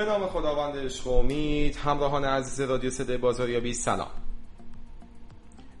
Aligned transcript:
به 0.00 0.06
نام 0.06 0.26
خداوند 0.26 0.76
عشق 0.76 1.06
و 1.06 1.10
امید 1.10 1.76
همراهان 1.76 2.24
عزیز 2.24 2.60
رادیو 2.60 2.90
صدای 2.90 3.16
بازاریابی 3.16 3.74
سلام. 3.74 4.10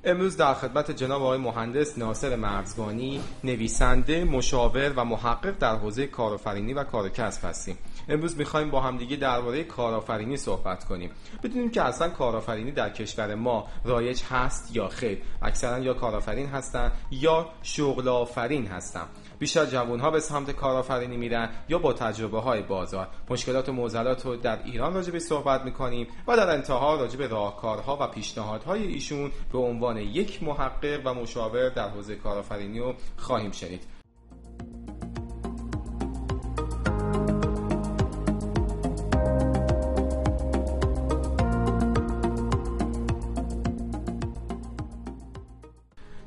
امروز 0.04 0.36
در 0.36 0.54
خدمت 0.54 0.90
جناب 0.90 1.22
آقای 1.22 1.38
مهندس 1.38 1.98
ناصر 1.98 2.36
مرزبانی 2.36 3.20
نویسنده 3.44 4.24
مشاور 4.24 4.92
و 4.96 5.04
محقق 5.04 5.58
در 5.58 5.76
حوزه 5.76 6.06
کارآفرینی 6.06 6.74
و 6.74 6.84
کار 6.84 7.08
کسب 7.08 7.44
هستیم. 7.44 7.78
امروز 8.08 8.38
می‌خوایم 8.38 8.70
با 8.70 8.80
همدیگه 8.80 9.16
درباره 9.16 9.64
کارآفرینی 9.64 10.36
صحبت 10.36 10.84
کنیم. 10.84 11.10
بدونیم 11.42 11.70
که 11.70 11.82
اصلا 11.82 12.08
کارآفرینی 12.08 12.72
در 12.72 12.90
کشور 12.90 13.34
ما 13.34 13.68
رایج 13.84 14.22
هست 14.30 14.76
یا 14.76 14.88
خیر؟ 14.88 15.22
اکثرا 15.42 15.78
یا 15.78 15.94
کارآفرین 15.94 16.46
هستن 16.46 16.92
یا 17.10 17.48
شغل 17.62 18.08
آفرین 18.08 18.66
هستن. 18.66 19.06
بیشتر 19.40 19.66
جوان 19.66 20.00
ها 20.00 20.10
به 20.10 20.20
سمت 20.20 20.50
کارآفرینی 20.50 21.16
میرن 21.16 21.50
یا 21.68 21.78
با 21.78 21.92
تجربه 21.92 22.40
های 22.40 22.62
بازار. 22.62 23.08
مشکلات 23.30 23.68
و 23.68 23.72
معضلات 23.72 24.26
رو 24.26 24.36
در 24.36 24.62
ایران 24.64 24.94
راجع 24.94 25.12
به 25.12 25.18
صحبت 25.18 25.64
می‌کنیم 25.64 26.06
و 26.26 26.36
در 26.36 26.50
انتها 26.50 26.96
راجع 26.96 27.18
به 27.18 27.26
راهکارها 27.26 27.98
و 28.00 28.06
پیشنهادهای 28.06 28.86
ایشون 28.86 29.30
به 29.52 29.58
عنوان 29.58 29.96
یک 29.96 30.42
محقق 30.42 31.00
و 31.04 31.14
مشاور 31.14 31.68
در 31.68 31.88
حوزه 31.88 32.16
کارآفرینی 32.16 32.78
رو 32.78 32.94
خواهیم 33.16 33.50
شنید. 33.50 33.99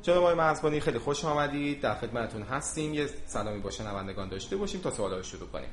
جناب 0.04 0.18
آقای 0.18 0.34
مرزبانی 0.34 0.80
خیلی 0.80 0.98
خوش 0.98 1.24
آمدید. 1.24 1.80
در 1.80 1.94
خدمتتون 1.94 2.42
هستیم. 2.42 2.94
یه 2.94 3.08
سلامی 3.26 3.60
با 3.60 3.70
شنوندگان 3.70 4.28
داشته 4.28 4.56
باشیم 4.56 4.80
تا 4.80 4.90
سوالا 4.90 5.16
رو 5.16 5.22
شروع 5.22 5.48
کنیم. 5.48 5.68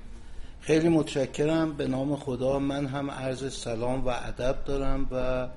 خیلی 0.59 0.89
متشکرم. 0.89 1.73
به 1.73 1.87
نام 1.87 2.15
خدا 2.15 2.59
من 2.59 2.85
هم 2.85 3.11
عرض 3.11 3.53
سلام 3.53 4.05
و 4.05 4.09
ادب 4.09 4.63
دارم 4.65 5.07
و 5.11 5.47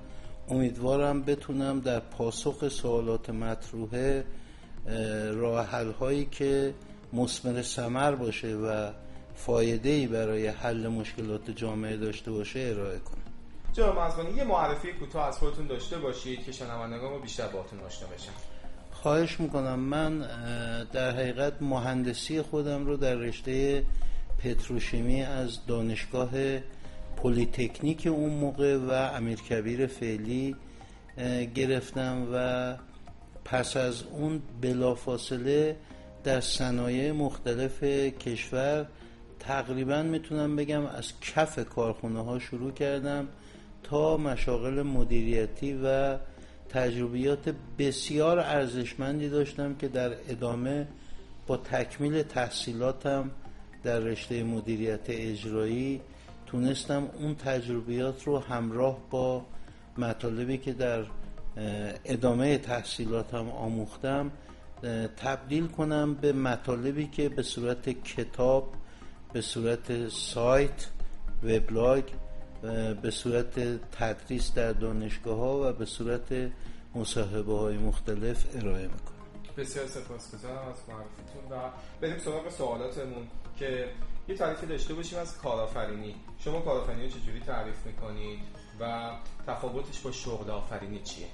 امیدوارم 0.48 1.22
بتونم 1.22 1.80
در 1.80 2.00
پاسخ 2.00 2.69
سوالات 2.69 3.30
مطروحه 3.30 4.25
راه 5.33 5.67
هایی 6.00 6.25
که 6.25 6.75
مسمر 7.12 7.62
سمر 7.62 8.14
باشه 8.14 8.55
و 8.55 8.91
فایده 9.34 9.89
ای 9.89 10.06
برای 10.06 10.47
حل 10.47 10.89
مشکلات 10.89 11.50
جامعه 11.50 11.97
داشته 11.97 12.30
باشه 12.30 12.61
ارائه 12.61 12.98
کنم. 12.98 13.19
جناب 13.72 14.36
یه 14.36 14.45
معرفی 14.45 14.92
کوتاه 14.92 15.28
از 15.28 15.39
خودتون 15.39 15.67
داشته 15.67 15.98
باشید 15.98 16.45
که 16.45 16.52
شنوندگان 16.52 17.20
بیشتر 17.20 17.47
باهاتون 17.47 17.80
آشنا 17.80 18.08
بشن. 18.08 18.53
خواهش 19.05 19.41
می‌کنم. 19.41 19.80
من 19.80 20.19
در 20.92 21.10
حقیقت 21.10 21.52
مهندسی 21.60 22.42
خودم 22.42 22.86
رو 22.86 22.97
در 22.97 23.14
رشته 23.14 23.84
پتروشیمی 24.38 25.22
از 25.22 25.66
دانشگاه 25.66 26.30
پلیتکنیک 27.16 28.06
اون 28.06 28.33
موقع 28.33 28.77
و 28.77 28.91
امیرکبیر 28.91 29.86
فعلی 29.86 30.56
گرفتم 31.55 32.28
و 32.33 32.77
پس 33.44 33.77
از 33.77 34.02
اون 34.02 34.42
بلافاصله 34.61 35.77
در 36.24 36.41
صنایع 36.41 37.12
مختلف 37.12 37.84
کشور 38.18 38.86
تقریبا 39.41 40.02
می‌تونم 40.02 40.56
بگم 40.56 40.86
از 40.86 41.12
کف 41.20 41.68
کارخونه 41.68 42.24
ها 42.24 42.39
شروع 42.39 42.72
کردم 42.72 43.28
تا 43.83 44.17
مشاغل 44.17 44.83
مدیریتی 44.83 45.80
و 45.84 46.18
تجربیات 46.69 47.55
بسیار 47.79 48.39
ارزشمندی 48.39 49.29
داشتم 49.29 49.75
که 49.75 49.89
در 49.89 50.11
ادامه 50.29 50.86
با 51.47 51.57
تکمیل 51.57 52.23
تحصیلاتم 52.23 53.30
در 53.83 53.98
رشته 53.98 54.42
مدیریت 54.42 55.01
اجرایی 55.08 56.01
تونستم 56.47 57.08
اون 57.19 57.35
تجربیات 57.35 58.25
رو 58.25 58.39
همراه 58.39 58.98
با 59.11 59.45
مطالبی 59.98 60.58
که 60.58 60.73
در 60.73 61.05
ادامه 62.05 62.58
تحصیلاتم 62.58 63.48
آموختم 63.48 64.31
تبدیل 65.17 65.67
کنم 65.67 66.14
به 66.14 66.33
مطالبی 66.33 67.07
که 67.07 67.29
به 67.29 67.42
صورت 67.42 67.89
کتاب 67.89 68.73
به 69.33 69.41
صورت 69.41 70.08
سایت 70.08 70.86
وبلاگ 71.42 72.05
به 73.02 73.11
صورت 73.11 73.61
تدریس 73.92 74.55
در 74.55 74.73
دانشگاه 74.73 75.39
ها 75.39 75.70
و 75.70 75.73
به 75.73 75.85
صورت 75.85 76.51
مصاحبه 76.95 77.58
های 77.58 77.77
مختلف 77.79 78.47
ارائه 78.57 78.83
می‌کنم. 78.83 79.14
بسیار 79.57 79.86
سپاسگزارم 79.86 80.69
از 80.69 80.77
معرفتون 80.89 81.58
و 81.58 81.70
بریم 82.01 82.19
سراغ 82.19 82.51
سوالاتمون 82.51 83.27
که 83.58 83.89
یه 84.29 84.36
تعریفی 84.36 84.67
داشته 84.67 84.95
باشیم 84.95 85.19
از 85.19 85.39
کارآفرینی. 85.39 86.14
شما 86.39 86.61
کارآفرینی 86.61 87.08
چجوری 87.08 87.41
تعریف 87.41 87.86
می‌کنید 87.86 88.39
و 88.81 89.11
تفاوتش 89.46 90.01
با 90.01 90.13
شغل 90.13 90.51
آفرینی 90.51 91.01
چیه؟ 91.01 91.27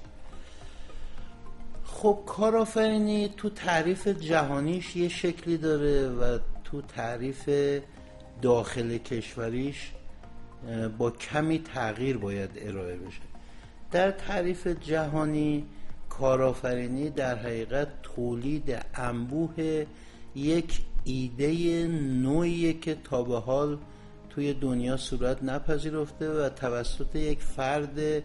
خب 1.85 2.23
کارآفرینی 2.25 3.33
تو 3.37 3.49
تعریف 3.49 4.07
جهانیش 4.07 4.95
یه 4.95 5.09
شکلی 5.09 5.57
داره 5.57 6.09
و 6.09 6.39
تو 6.63 6.81
تعریف 6.81 7.49
داخل 8.41 8.97
کشوریش 8.97 9.91
با 10.97 11.11
کمی 11.11 11.59
تغییر 11.59 12.17
باید 12.17 12.49
ارائه 12.55 12.95
بشه. 12.95 13.21
در 13.91 14.11
تعریف 14.11 14.67
جهانی 14.67 15.65
کارآفرینی 16.09 17.09
در 17.09 17.35
حقیقت 17.35 17.87
تولید 18.03 18.77
انبوه 18.95 19.85
یک 20.35 20.81
ایده 21.03 21.87
نوعیه 22.21 22.73
که 22.73 22.97
تا 23.03 23.23
به 23.23 23.39
حال 23.39 23.77
توی 24.29 24.53
دنیا 24.53 24.97
صورت 24.97 25.43
نپذیرفته 25.43 26.29
و 26.29 26.49
توسط 26.49 27.15
یک 27.15 27.39
فرد 27.39 28.23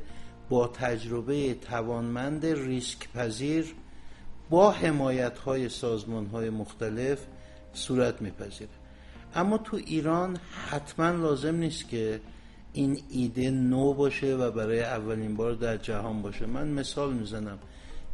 با 0.48 0.68
تجربه 0.68 1.54
توانمند 1.54 2.46
ریسک 2.46 3.12
پذیر 3.12 3.74
با 4.50 4.70
حمایت 4.70 5.38
های 5.38 5.68
سازمان 5.68 6.26
های 6.26 6.50
مختلف 6.50 7.18
صورت 7.72 8.22
میپذیره. 8.22 8.70
اما 9.36 9.58
تو 9.58 9.76
ایران 9.76 10.38
حتما 10.70 11.10
لازم 11.10 11.54
نیست 11.56 11.88
که 11.88 12.20
این 12.72 12.98
ایده 13.10 13.50
نو 13.50 13.94
باشه 13.94 14.36
و 14.36 14.50
برای 14.50 14.82
اولین 14.82 15.36
بار 15.36 15.52
در 15.52 15.76
جهان 15.76 16.22
باشه. 16.22 16.46
من 16.46 16.68
مثال 16.68 17.14
می‌زنم. 17.14 17.58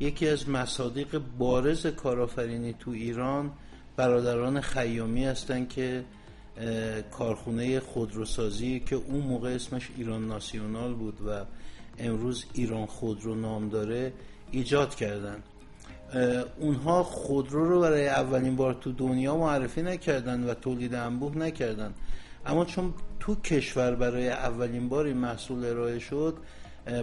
یکی 0.00 0.28
از 0.28 0.48
مصادیق 0.48 1.22
بارز 1.38 1.86
کارآفرینی 1.86 2.72
تو 2.72 2.90
ایران 2.90 3.52
برادران 3.96 4.60
خیامی 4.60 5.24
هستن 5.24 5.66
که 5.66 6.04
کارخونه 7.10 7.80
خودروسازی 7.80 8.80
که 8.80 8.96
اون 8.96 9.20
موقع 9.20 9.50
اسمش 9.50 9.88
ایران 9.96 10.28
ناسیونال 10.28 10.94
بود 10.94 11.20
و 11.26 11.44
امروز 11.98 12.44
ایران 12.52 12.86
خودرو 12.86 13.34
نام 13.34 13.68
داره 13.68 14.12
ایجاد 14.50 14.94
کردن. 14.94 15.42
اونها 16.60 17.02
خودرو 17.02 17.68
رو 17.68 17.80
برای 17.80 18.08
اولین 18.08 18.56
بار 18.56 18.74
تو 18.74 18.92
دنیا 18.92 19.36
معرفی 19.36 19.82
نکردن 19.82 20.44
و 20.44 20.54
تولید 20.54 20.94
انبوه 20.94 21.38
نکردن. 21.38 21.94
اما 22.46 22.64
چون 22.64 22.94
تو 23.20 23.34
کشور 23.34 23.94
برای 23.94 24.28
اولین 24.28 24.88
بار 24.88 25.04
این 25.06 25.16
محصول 25.16 25.64
ارائه 25.64 25.98
شد 25.98 26.36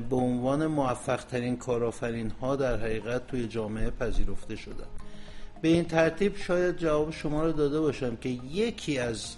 به 0.10 0.16
عنوان 0.16 0.68
موفق 0.68 1.24
ترین 1.24 1.58
کارآفرین 1.58 2.30
ها 2.30 2.56
در 2.56 2.78
حقیقت 2.78 3.28
توی 3.28 3.48
جامعه 3.48 3.90
پذیرفته 3.90 4.56
شدن. 4.56 4.88
به 5.62 5.68
این 5.68 5.86
ترتیب 5.86 6.38
شاید 6.38 6.78
جواب 6.78 7.12
شما 7.12 7.46
رو 7.46 7.52
داده 7.52 7.80
باشم 7.80 8.16
که 8.16 8.30
یکی 8.30 9.00
از 9.00 9.36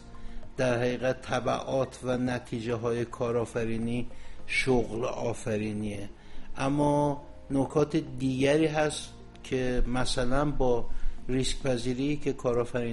در 0.58 0.78
حقیقت 0.78 1.22
طبعات 1.22 2.00
و 2.04 2.18
نتیجه 2.18 2.76
های 2.76 3.06
کارآفرینی 3.06 4.08
شغل 4.48 5.06
آفرینیه. 5.06 6.10
اما 6.58 7.24
نکات 7.52 7.96
دیگری 7.96 8.68
هست 8.68 9.10
که 9.44 9.84
مثلا 9.88 10.52
با 10.52 10.86
ریسک 11.30 11.62
پذیری 11.62 12.18
که 12.18 12.36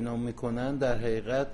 ها 0.07 0.17
می‌کنن 0.17 0.77
در 0.77 0.99
حقیقت 0.99 1.47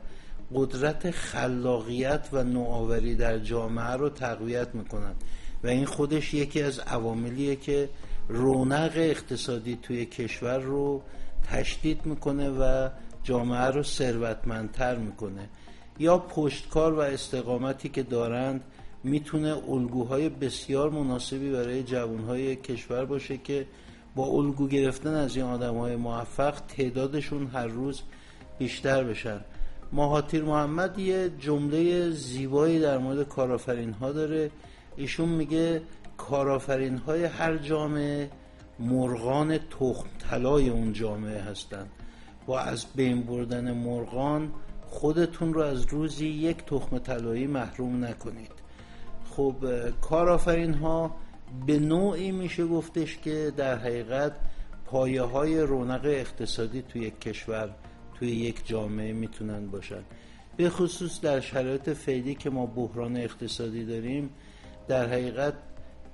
قدرت 0.55 1.11
خلاقیت 1.11 2.29
و 2.32 2.44
نوآوری 2.44 3.14
در 3.14 3.38
جامعه 3.38 3.93
رو 3.93 4.08
تقویت 4.08 4.75
می‌کنن. 4.75 5.14
و 5.64 5.67
این 5.67 5.85
خودش 5.85 6.35
یکی 6.35 6.62
از 6.62 6.79
عواملیه 6.79 7.56
که 7.56 7.88
رونق 8.29 8.93
اقتصادی 8.94 9.79
توی 9.82 10.06
کشور 10.06 10.58
رو 10.58 11.02
تشدید 11.50 12.06
می‌کنه 12.06 12.50
و 12.50 12.88
جامعه 13.23 13.67
رو 13.67 13.82
ثروتمندتر 13.82 14.97
می‌کنه. 14.97 15.49
یا 15.99 16.19
پشتکار 16.19 16.93
و 16.93 16.99
استقامتی 16.99 17.88
که 17.88 18.02
دارند 18.02 18.61
می‌تونه 19.05 19.56
الگوهای 19.69 20.29
بسیار 20.29 20.90
مناسبی 20.90 21.50
برای 21.50 21.82
جوانهای 21.82 22.56
کشور 22.56 23.05
باشه 23.05 23.38
که 23.38 23.67
با 24.14 24.25
الگو 24.26 24.69
گرفتن 24.69 25.14
از 25.14 25.37
این 25.37 25.44
آدم 25.44 25.78
های 25.78 25.96
موفق 25.96 26.55
تعدادشون 26.61 27.46
هر 27.46 27.66
روز 27.66 28.02
بیشتر 28.58 29.05
بشن. 29.05 29.40
مهاتیر 29.93 30.44
محمد 30.44 30.99
یه 30.99 31.31
جمله 31.38 32.11
زیبایی 32.11 32.81
در 32.81 32.99
مورد 32.99 33.28
کارآفرین 33.28 33.93
ها 33.93 34.12
داره. 34.12 34.50
ایشون 34.96 35.28
میگه 35.28 35.82
کارآفرین 36.16 36.96
های 36.96 37.25
هر 37.25 37.56
جامعه 37.56 38.31
مرغان 38.78 39.58
تخم 39.58 40.06
طلای 40.31 40.69
اون 40.69 40.93
جامعه 40.93 41.40
هستند 41.40 41.90
با 42.46 42.61
از 42.61 42.87
بین 42.94 43.22
بردن 43.22 43.72
مرغان 43.72 44.52
خودتون 44.87 45.55
رو 45.55 45.61
از 45.61 45.87
روزی 45.87 46.26
یک 46.26 46.56
تخم 46.56 46.99
طلایی 46.99 47.46
محروم 47.46 48.05
نکنید. 48.05 48.52
خب 49.31 49.55
کارآفرین 50.00 50.75
ها 50.75 51.16
به 51.67 51.79
نوعی 51.79 52.33
میشه 52.33 52.67
گفتش 52.67 53.19
که 53.19 53.53
در 53.56 53.79
حقیقت 53.79 54.33
پایه 54.85 55.23
های 55.23 55.61
رونق 55.61 56.05
اقتصادی 56.05 56.83
توی 56.83 57.03
یک 57.03 57.21
کشور 57.21 57.75
توی 58.15 58.29
یک 58.29 58.67
جامعه 58.67 59.12
می‌تونن 59.12 59.67
باشن. 59.67 60.03
به 60.56 60.71
خصوص 60.71 61.21
در 61.21 61.41
شرایط 61.41 61.91
فعلی 61.91 62.35
که 62.35 62.51
ما 62.51 62.67
بحران 62.67 63.17
اقتصادی 63.17 63.85
داریم 63.85 64.31
در 64.89 65.06
حقیقت 65.06 65.55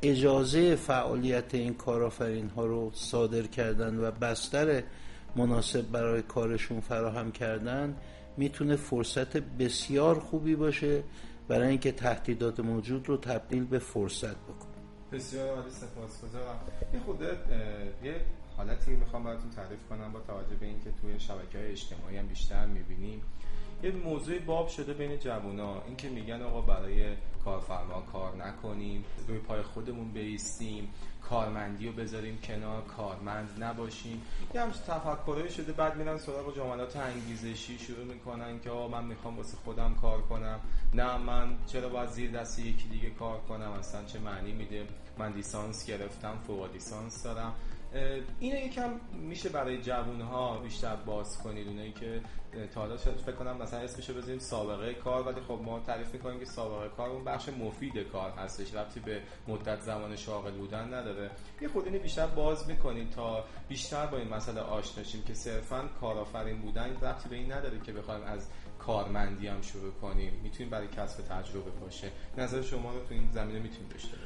اجازه 0.02 0.76
فعالیت 0.76 1.54
این 1.54 1.74
کارآفرین 1.74 2.48
ها 2.48 2.66
رو 2.66 2.90
صادر 2.94 3.42
کردن 3.42 3.96
و 3.96 4.10
بستر 4.10 4.82
مناسب 5.36 5.90
برای 5.90 6.22
کارشون 6.22 6.80
فراهم 6.80 7.32
کردن 7.32 7.96
می‌تونه 8.36 8.76
فرصت 8.76 9.36
بسیار 9.36 10.20
خوبی 10.20 10.56
باشه 10.56 11.02
برای 11.48 11.68
اینکه 11.68 11.92
تهدیدات 11.92 12.60
موجود 12.60 13.08
رو 13.08 13.16
تبدیل 13.16 13.64
به 13.64 13.78
فرصت 13.78 14.36
بکنه. 14.36 14.59
بسیار 15.12 15.48
عالی 15.48 15.70
سپاسگزارم. 15.70 16.60
یه 16.94 17.00
خود 17.00 17.22
یه 18.02 18.20
حالتی 18.56 18.90
می‌خوام 18.90 19.24
براتون 19.24 19.50
تعریف 19.50 19.78
کنم 19.88 20.12
با 20.12 20.20
توجه 20.20 20.54
به 20.60 20.66
اینکه 20.66 20.90
توی 21.00 21.20
شبکه 21.20 21.58
های 21.58 21.70
اجتماعی 21.70 22.16
هم 22.16 22.26
بیشتر 22.26 22.66
می‌بینیم. 22.66 23.22
یه 23.82 23.92
موضوع 23.92 24.38
باب 24.38 24.68
شده 24.68 24.94
بین 24.94 25.18
جوونا 25.18 25.82
اینکه 25.82 26.08
میگن 26.08 26.42
آقا 26.42 26.60
برای 26.60 27.16
کارفرما 27.44 28.02
کار 28.12 28.36
نکنیم 28.36 29.04
روی 29.28 29.38
پای 29.38 29.62
خودمون 29.62 30.08
بیستیم 30.08 30.88
کارمندی 31.22 31.86
رو 31.86 31.92
بذاریم 31.92 32.38
کنار 32.44 32.82
کارمند 32.82 33.64
نباشیم. 33.64 34.22
یه 34.54 34.60
همچه 34.60 34.78
تفکرهایی 34.78 35.50
شده 35.50 35.72
بعد 35.72 35.96
میرن 35.96 36.18
سراغ 36.18 36.56
جملات 36.56 36.96
انگیزشی 36.96 37.78
شروع 37.78 38.04
می‌کنن 38.04 38.60
که 38.60 38.70
آقا 38.70 38.88
من 38.88 39.04
می‌خوام 39.04 39.36
واسه 39.36 39.56
خودم 39.64 39.94
کار 39.94 40.22
کنم. 40.22 40.60
نه 40.94 41.16
من 41.16 41.56
چرا 41.66 41.88
باید 41.88 42.10
زیر 42.10 42.30
دست 42.30 42.58
یکی 42.58 42.88
دیگه 42.88 43.10
کار 43.10 43.40
کنم؟ 43.40 43.72
اصلا 43.72 44.04
چه 44.04 44.18
معنی 44.18 44.52
میده؟ 44.52 44.86
من 45.18 45.32
لیسانس 45.32 45.86
گرفتم 45.86 46.38
فوق 46.46 46.72
لیسانس 46.72 47.22
دارم. 47.22 47.54
اینو 48.40 48.58
یکم 48.58 48.90
میشه 49.12 49.48
برای 49.48 49.82
جوون 49.82 50.20
ها 50.20 50.58
بیشتر 50.58 50.96
باز 50.96 51.38
کنید 51.38 51.68
اونایی 51.68 51.92
که 51.92 52.20
تا 52.74 52.80
حالا 52.80 52.96
فکر 52.96 53.32
کنم 53.32 53.56
مثلا 53.56 53.80
اسمشو 53.80 54.14
بزنیم 54.14 54.38
سابقه 54.38 54.94
کار 54.94 55.22
ولی 55.22 55.40
خب 55.40 55.60
ما 55.64 55.80
تعریف 55.80 56.14
می‌کنیم 56.14 56.38
که 56.38 56.44
سابقه 56.44 56.88
کار 56.88 57.10
اون 57.10 57.24
بخش 57.24 57.48
مفید 57.48 57.98
کار 57.98 58.30
هستش 58.30 58.74
ربطی 58.74 59.00
به 59.00 59.22
مدت 59.48 59.80
زمان 59.80 60.16
شاغل 60.16 60.50
بودن 60.50 60.94
نداره. 60.94 61.30
یه 61.60 61.68
خود 61.68 61.84
اینو 61.84 61.98
بیشتر 61.98 62.26
باز 62.26 62.68
می‌کنید 62.68 63.10
تا 63.10 63.44
بیشتر 63.68 64.06
با 64.06 64.16
این 64.16 64.28
مسئله 64.28 64.60
آشنا 64.60 65.04
شیم 65.04 65.22
که 65.22 65.34
صرفا 65.34 65.88
کارآفرین 66.00 66.60
بودن 66.60 66.96
ربطی 67.02 67.28
به 67.28 67.36
این 67.36 67.52
نداره 67.52 67.80
که 67.80 67.92
بخوایم 67.92 68.24
از 68.24 68.48
کارمندی 68.78 69.46
هم 69.46 69.62
شروع 69.62 69.92
کنیم. 69.92 70.40
می‌تونیم 70.42 70.70
برای 70.70 70.88
کسب 70.88 71.22
تجربه 71.22 71.70
باشه. 71.70 72.10
نظر 72.38 72.62
شما 72.62 72.92
رو 72.92 73.00
تو 73.00 73.14
این 73.14 73.30
زمینه 73.30 73.58
می‌تونیم 73.58 73.88
داشته 73.88 74.16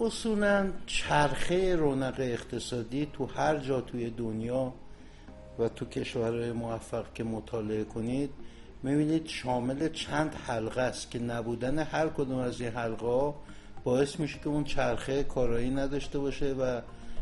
اصولا 0.00 0.70
چرخه 0.86 1.76
رونق 1.76 2.14
اقتصادی 2.18 3.08
تو 3.12 3.26
هر 3.26 3.56
جا 3.56 3.80
توی 3.80 4.10
دنیا 4.10 4.72
و 5.58 5.68
تو 5.68 5.84
کشورهای 5.84 6.52
موفق 6.52 7.12
که 7.12 7.24
مطالعه 7.24 7.84
کنید 7.84 8.30
می‌بینید 8.82 9.26
شامل 9.26 9.88
چند 9.88 10.34
حلقه 10.34 10.80
است 10.80 11.10
که 11.10 11.18
نبودن 11.18 11.78
هر 11.78 12.08
کدوم 12.08 12.38
از 12.38 12.60
این 12.60 12.70
حلقه 12.70 13.34
باعث 13.84 14.20
میشه 14.20 14.38
که 14.38 14.48
اون 14.48 14.64
چرخه 14.64 15.22
کارایی 15.22 15.70
نداشته 15.70 16.18
باشه 16.18 16.52
و 16.52 16.80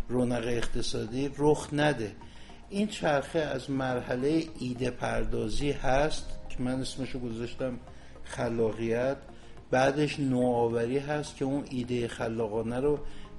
رونق 0.08 0.44
اقتصادی 0.46 1.30
رخ 1.38 1.68
نده. 1.72 2.12
این 2.70 2.86
چرخه 2.86 3.38
از 3.38 3.70
مرحله 3.70 4.44
ایده 4.58 4.90
پردازی 4.90 5.70
هست 5.72 6.26
که 6.48 6.62
من 6.62 6.80
اسمشو 6.80 7.18
گذاشتم 7.18 7.78
خلاقیت. 8.24 9.16
بعدش 9.70 10.20
نوآوری 10.20 10.98
هست 10.98 11.36
که 11.36 11.44
اون 11.44 11.64
ایده 11.70 12.08
خلاقانه 12.08 12.80
رو 12.80 12.98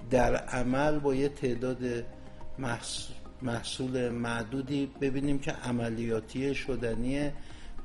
در 0.10 0.36
عمل 0.36 1.00
با 1.00 1.16
یه 1.16 1.30
تعداد 1.30 1.78
محصول 3.42 4.10
معدودی 4.10 4.92
ببینیم 5.02 5.40
که 5.40 5.52
عملیاتی 5.52 6.56
شدنیه. 6.56 7.34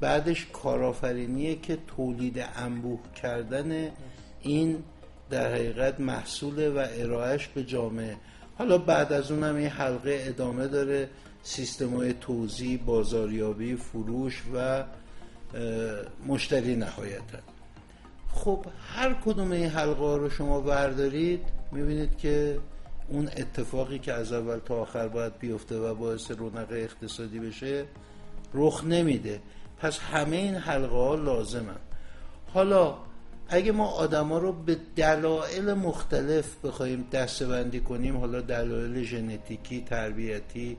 بعدش 0.00 0.46
کارآفرینیه 0.52 1.56
که 1.56 1.78
تولید 1.96 2.44
انبوه 2.56 3.00
کردن 3.22 3.90
این 4.40 4.82
در 5.30 5.54
حقیقت 5.54 6.00
محصول 6.00 6.68
و 6.68 6.86
ارائهش 6.90 7.46
به 7.46 7.64
جامعه. 7.64 8.16
حالا 8.58 8.78
بعد 8.78 9.12
از 9.12 9.30
اونم 9.30 9.56
این 9.56 9.68
حلقه 9.68 10.24
ادامه 10.26 10.68
داره 10.68 11.08
سیستم 11.42 11.96
های 11.96 12.12
توزیع 12.12 12.78
بازاریابی 12.78 13.76
فروش 13.76 14.42
و 14.54 14.84
مشتری 16.26 16.76
نهایتا. 16.76 17.53
خب 18.34 18.66
هر 18.94 19.14
کدوم 19.24 19.50
این 19.50 19.70
حلقه 19.70 20.16
رو 20.16 20.30
شما 20.30 20.60
بردارید 20.60 21.40
می‌بینید 21.72 22.18
که 22.18 22.58
اون 23.08 23.28
اتفاقی 23.28 23.98
که 23.98 24.12
از 24.12 24.32
اول 24.32 24.58
تا 24.58 24.74
آخر 24.74 25.08
باید 25.08 25.38
بیفته 25.38 25.78
و 25.78 25.94
باعث 25.94 26.30
رونق 26.30 26.66
اقتصادی 26.70 27.38
بشه 27.38 27.84
رخ 28.54 28.84
نمیده. 28.84 29.40
پس 29.78 29.98
همه 29.98 30.36
این 30.36 30.54
حلقه 30.54 30.96
ها 30.96 31.14
لازمن. 31.14 31.76
حالا 32.54 32.94
اگه 33.48 33.72
ما 33.72 33.86
آدما 33.86 34.38
رو 34.38 34.52
به 34.52 34.76
دلایل 34.96 35.74
مختلف 35.74 36.64
بخوایم 36.64 37.08
دستبندی 37.12 37.80
کنیم 37.80 38.16
حالا 38.16 38.40
دلایل 38.40 39.02
ژنتیکی 39.02 39.80
تربیتی 39.80 40.76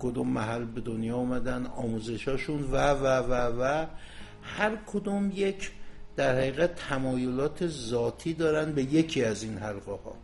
کدوم 0.00 0.28
محل 0.28 0.64
به 0.64 0.80
دنیا 0.80 1.16
اومدن 1.16 1.66
آموزشاشون 1.66 2.62
و 2.62 2.76
و 2.76 3.06
و 3.06 3.62
و 3.62 3.86
هر 4.42 4.78
کدوم 4.86 5.32
یک 5.34 5.70
در 6.18 6.38
حقیقت 6.38 6.74
تمایلات 6.74 7.66
ذاتی 7.66 8.34
دارن 8.34 8.72
به 8.72 8.82
یکی 8.82 9.24
از 9.24 9.42
این 9.42 9.58
حلقه 9.58 9.90
ها 9.92 10.14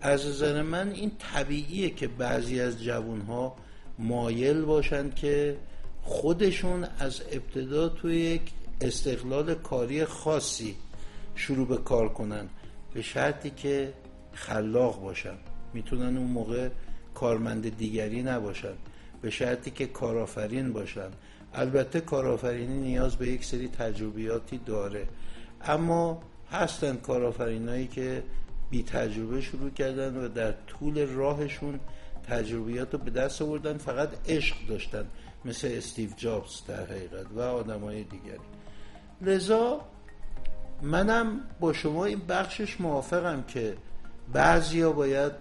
از 0.00 0.26
نظر 0.26 0.62
من 0.62 0.90
این 0.90 1.12
طبیعیه 1.18 1.90
که 1.90 2.08
بعضی 2.08 2.60
از 2.60 2.82
جوون 2.82 3.20
ها 3.20 3.56
مایل 3.98 4.62
باشند 4.62 5.14
که 5.14 5.56
خودشون 6.02 6.86
از 6.98 7.22
ابتدا 7.32 7.88
توی 7.88 8.16
یک 8.16 8.42
استقلال 8.80 9.54
کاری 9.54 10.04
خاصی 10.04 10.76
شروع 11.34 11.68
به 11.68 11.76
کار 11.76 12.08
کنن. 12.08 12.48
به 12.94 13.02
شرطی 13.02 13.50
که 13.50 13.92
خلاق 14.32 15.00
باشن. 15.00 15.36
می‌تونن 15.74 16.16
اون 16.16 16.30
موقع 16.30 16.68
کارمند 17.14 17.76
دیگری 17.76 18.22
نباشن. 18.22 18.74
به 19.22 19.30
شرطی 19.30 19.70
که 19.70 19.86
کارآفرین 19.86 20.72
باشن. 20.72 21.10
البته 21.54 22.00
کارآفرینی 22.00 22.80
نیاز 22.80 23.16
به 23.16 23.28
یک 23.28 23.44
سری 23.44 23.68
تجربیاتی 23.68 24.58
داره. 24.58 25.08
اما 25.64 26.22
هستن 26.52 26.96
کارآفرینایی 26.96 27.86
که 27.86 28.22
بی 28.70 28.82
تجربه 28.82 29.40
شروع 29.40 29.70
کردن 29.70 30.16
و 30.16 30.28
در 30.28 30.52
طول 30.66 31.06
راهشون 31.06 31.80
تجربیات 32.28 32.92
رو 32.92 32.98
به 32.98 33.10
دست 33.10 33.42
آوردن 33.42 33.78
فقط 33.78 34.08
عشق 34.28 34.56
داشتن 34.68 35.06
مثل 35.44 35.68
استیو 35.72 36.10
جابز 36.16 36.62
در 36.68 36.86
حقیقت 36.86 37.26
و 37.34 37.40
آدمای 37.40 38.04
دیگری. 38.04 38.38
لذا 39.20 39.80
منم 40.82 41.40
با 41.60 41.72
شما 41.72 42.04
این 42.04 42.20
بخشش 42.28 42.80
موافقم 42.80 43.42
که 43.42 43.76
بعضیا 44.32 44.92
باید 44.92 45.32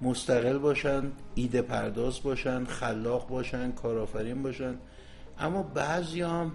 مستقل 0.00 0.58
باشن 0.58 1.12
ایده 1.34 1.62
پرداز 1.62 2.22
باشن 2.22 2.64
خلاق 2.64 3.28
باشن 3.28 3.72
کارآفرین 3.72 4.42
باشن. 4.42 4.74
اما 5.40 5.62
بعضی 5.62 6.22
هم 6.22 6.52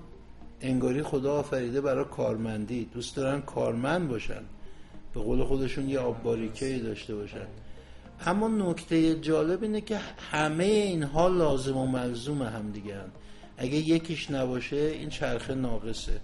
انگاری 0.61 1.03
خدا 1.03 1.33
آفریده 1.39 1.81
برای 1.81 2.05
کارمندی. 2.05 2.85
دوست 2.85 3.15
دارن 3.15 3.41
کارمند 3.41 4.09
باشن. 4.09 4.41
به 5.13 5.19
قول 5.19 5.43
خودشون 5.43 5.89
یه 5.89 5.99
آب 5.99 6.23
باریکه 6.23 6.79
داشته 6.79 7.15
باشن. 7.15 7.47
اما 8.25 8.47
نکته 8.47 9.15
جالب 9.15 9.63
اینه 9.63 9.81
که 9.81 9.99
همه 10.31 10.63
اینها 10.63 11.27
لازم 11.27 11.77
و 11.77 11.87
ملزوم 11.87 12.41
هم 12.41 12.71
دیگه 12.71 12.95
هم. 12.95 13.11
اگه 13.57 13.75
یکیش 13.75 14.31
نباشه 14.31 14.75
این 14.75 15.09
چرخه 15.09 15.55
ناقصه. 15.55 16.21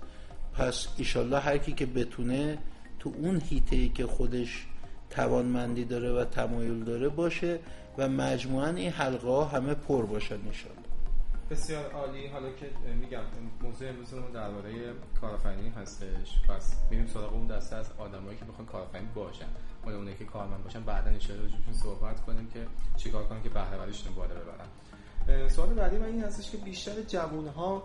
پس 0.54 0.88
ایشالله 0.98 1.40
هر 1.40 1.58
کی 1.58 1.74
که 1.74 1.86
بتونه 1.86 2.58
تو 3.00 3.14
اون 3.18 3.42
هیته 3.50 3.90
که 3.90 4.06
خودش 4.06 4.66
توانمندی 5.10 5.86
داره 5.86 6.12
و 6.12 6.26
تمایل 6.26 6.84
داره 6.84 7.10
باشه 7.10 7.60
و 7.98 8.10
مجموعا 8.10 8.70
این 8.70 8.90
حلقه 8.90 9.28
ها 9.28 9.46
همه 9.46 9.74
پر 9.74 10.06
باشن 10.06 10.38
ایشالله. 10.48 10.79
بسیار 11.50 11.92
عالی. 11.92 12.28
حالا 12.28 12.52
که 12.52 12.70
میگم 13.02 13.22
موضوع 13.62 13.90
امروزمون 13.90 14.32
درباره 14.32 14.94
کارآفرینی 15.22 15.70
هستش. 15.70 16.42
پس 16.50 16.76
میریم 16.92 17.08
سراغ 17.08 17.34
اون 17.34 17.48
دسته 17.48 17.76
از 17.76 17.92
آدمایی 17.98 18.38
که 18.38 18.46
بخوان 18.46 18.68
کارآفرین 18.68 19.10
باشن. 19.16 19.46
حالا 19.86 19.98
اونایی 19.98 20.18
که 20.18 20.26
کارمند 20.26 20.64
باشن 20.64 20.84
بعدا 20.84 21.12
ان 21.12 21.20
شاء 21.20 21.36
صحبت 21.72 22.26
کنیم 22.26 22.48
که 22.48 22.68
چیکار 22.98 23.24
کنن 23.24 23.44
که 23.44 23.50
بهره 23.50 23.78
وریشون 23.78 24.16
بالا 24.16 24.36
ببرن. 24.36 24.68
سوال 25.50 25.74
بعدی 25.74 25.98
من 25.98 26.06
این 26.06 26.24
هستش 26.24 26.52
که 26.52 26.58
بیشتر 26.58 27.02
جوون 27.02 27.48
ها 27.48 27.84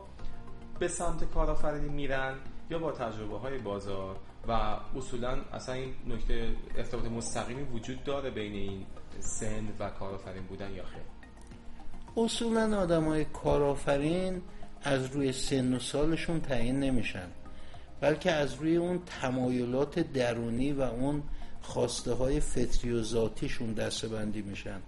به 0.79 0.89
سمت 0.89 1.25
کارآفرینی 1.25 1.89
میرن 1.89 2.35
یا 2.71 2.79
با 2.79 2.93
تجربه 2.93 3.39
های 3.39 3.59
بازار 3.59 4.17
و 4.49 4.53
اصولا 4.97 5.39
اصلا 5.53 5.75
این 5.75 5.95
نکته 6.07 6.57
ارتباط 6.77 7.05
مستقیمی 7.05 7.63
وجود 7.63 8.05
داره 8.05 8.31
بین 8.31 8.53
این 8.53 8.87
سن 9.19 9.69
و 9.79 9.91
کارآفرین 9.91 10.43
بودن 10.43 10.71
یا 10.71 10.85
خیر؟ 10.85 11.14
اصولا 12.17 12.79
آدم 12.79 13.05
های 13.05 13.25
کارآفرین 13.25 14.43
از 14.83 15.07
روی 15.07 15.33
سن 15.33 15.75
و 15.75 15.79
سالشون 15.79 16.41
تعیین 16.41 16.81
نمیشن 16.81 17.27
بلکه 18.01 18.33
از 18.33 18.55
روی 18.55 18.77
اون 18.77 19.01
تمایلات 19.21 19.99
درونی 19.99 20.73
و 20.73 20.81
اون 20.83 21.23
خواسته 21.63 22.13
های 22.13 22.41
فطری 22.41 22.93
و 22.93 23.03
ذاتیشون 23.03 23.73
دسته 23.73 24.09
بندی 24.09 24.43
میشن 24.43 24.81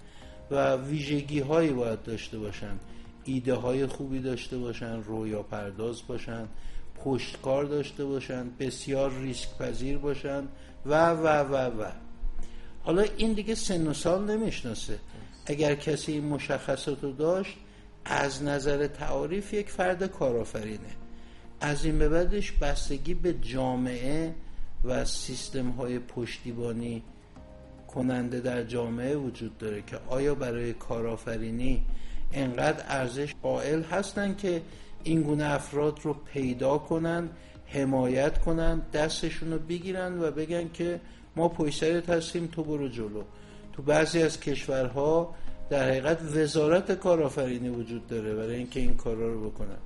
و 0.51 0.77
ویژگی 0.77 1.41
هایی 1.41 1.71
باید 1.71 2.03
داشته 2.03 2.39
باشن. 2.39 2.79
ایده 3.25 3.55
های 3.55 3.87
خوبی 3.87 4.21
داشته 4.21 4.59
باشن 4.59 5.03
رویا 5.03 5.43
پرداز 5.43 6.03
باشن 6.09 6.49
پشتکار 7.05 7.65
داشته 7.65 8.05
باشن 8.05 8.51
بسیار 8.59 9.13
ریسک 9.19 9.59
پذیر 9.59 9.99
باشن 9.99 10.45
و 10.87 11.11
و 11.11 11.27
و 11.27 11.55
و. 11.55 11.91
حالا 12.83 13.05
این 13.17 13.33
دیگه 13.33 13.55
سن 13.55 13.87
و 13.87 13.95
سال 13.95 14.25
نمی‌شناسه. 14.31 14.99
اگر 15.47 15.75
کسی 15.75 16.13
این 16.13 16.25
مشخصات 16.25 17.03
رو 17.03 17.13
داشت 17.13 17.57
از 18.05 18.43
نظر 18.43 18.87
تعاریف 18.87 19.55
یک 19.55 19.71
فرد 19.71 20.07
کارآفرینه. 20.07 20.97
از 21.61 21.85
این 21.85 21.99
به 21.99 22.09
بعدش 22.09 22.53
بستگی 22.53 23.15
به 23.15 23.33
جامعه 23.33 24.35
و 24.85 25.05
سیستم 25.05 25.71
های 25.71 25.99
پشتیبانی 25.99 27.03
کننده 27.89 28.41
در 28.41 28.65
جامعه 28.65 29.17
وجود 29.17 29.59
داره 29.59 29.83
که 29.83 29.99
آیا 30.09 30.35
برای 30.35 30.73
کارآفرینی 30.73 31.83
انقدر 32.33 32.85
ارزش 32.89 33.35
قائل 33.43 33.83
هستن 33.83 34.35
که 34.35 34.63
این 35.05 35.23
گونه 35.23 35.45
افراد 35.45 36.01
رو 36.03 36.15
پیدا 36.15 36.79
کنن 36.79 37.29
حمایت 37.67 38.39
کنن 38.39 38.83
دستشون 38.93 39.53
رو 39.53 39.59
بگیرن 39.59 40.21
و 40.23 40.31
بگن 40.31 40.71
که 40.73 41.01
ما 41.37 41.49
پشت 41.49 41.83
هستیم 42.11 42.47
تو 42.47 42.65
برو 42.65 42.89
جلو. 42.89 43.23
تو 43.77 43.83
بعضی 43.83 44.23
از 44.23 44.41
کشورها 44.41 45.35
در 45.71 45.89
حقیقت 45.89 46.23
وزارت 46.23 46.93
کارآفرینی 46.93 47.69
وجود 47.69 48.07
داره 48.07 48.35
برای 48.35 48.55
اینکه 48.55 48.81
این 48.81 48.97
کارا 48.97 49.33
رو 49.33 49.51
بکنن. 49.51 49.79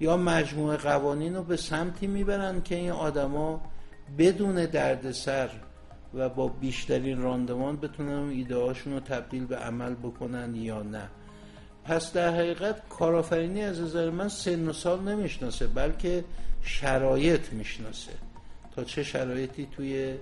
یا 0.00 0.16
مجموعه 0.16 0.76
قوانین 0.76 1.36
رو 1.36 1.42
به 1.42 1.56
سمتی 1.56 2.06
می‌برن 2.06 2.62
که 2.62 2.74
این 2.74 2.90
آدما 2.90 3.60
بدون 4.18 4.64
دردسر 4.64 5.48
و 6.14 6.28
با 6.28 6.48
بیشترین 6.48 7.22
راندمان 7.22 7.76
بتونن 7.76 8.28
ایده 8.28 8.56
هاشون 8.56 8.92
رو 8.92 9.00
تبدیل 9.00 9.46
به 9.46 9.56
عمل 9.56 9.94
بکنن 9.94 10.54
یا 10.54 10.82
نه. 10.82 11.08
پس 11.84 12.12
در 12.12 12.34
حقیقت 12.34 12.88
کارآفرینی 12.88 13.62
از 13.62 13.80
نظر 13.80 14.10
من 14.10 14.28
سن 14.28 14.68
و 14.68 14.72
سال 14.72 15.00
نمی‌شناسه 15.00 15.66
بلکه 15.66 16.24
شرایط 16.62 17.52
می‌شناسه 17.52 18.12
تا 18.76 18.84
چه 18.84 19.02
شرایطی 19.02 19.68
توی 19.76 20.14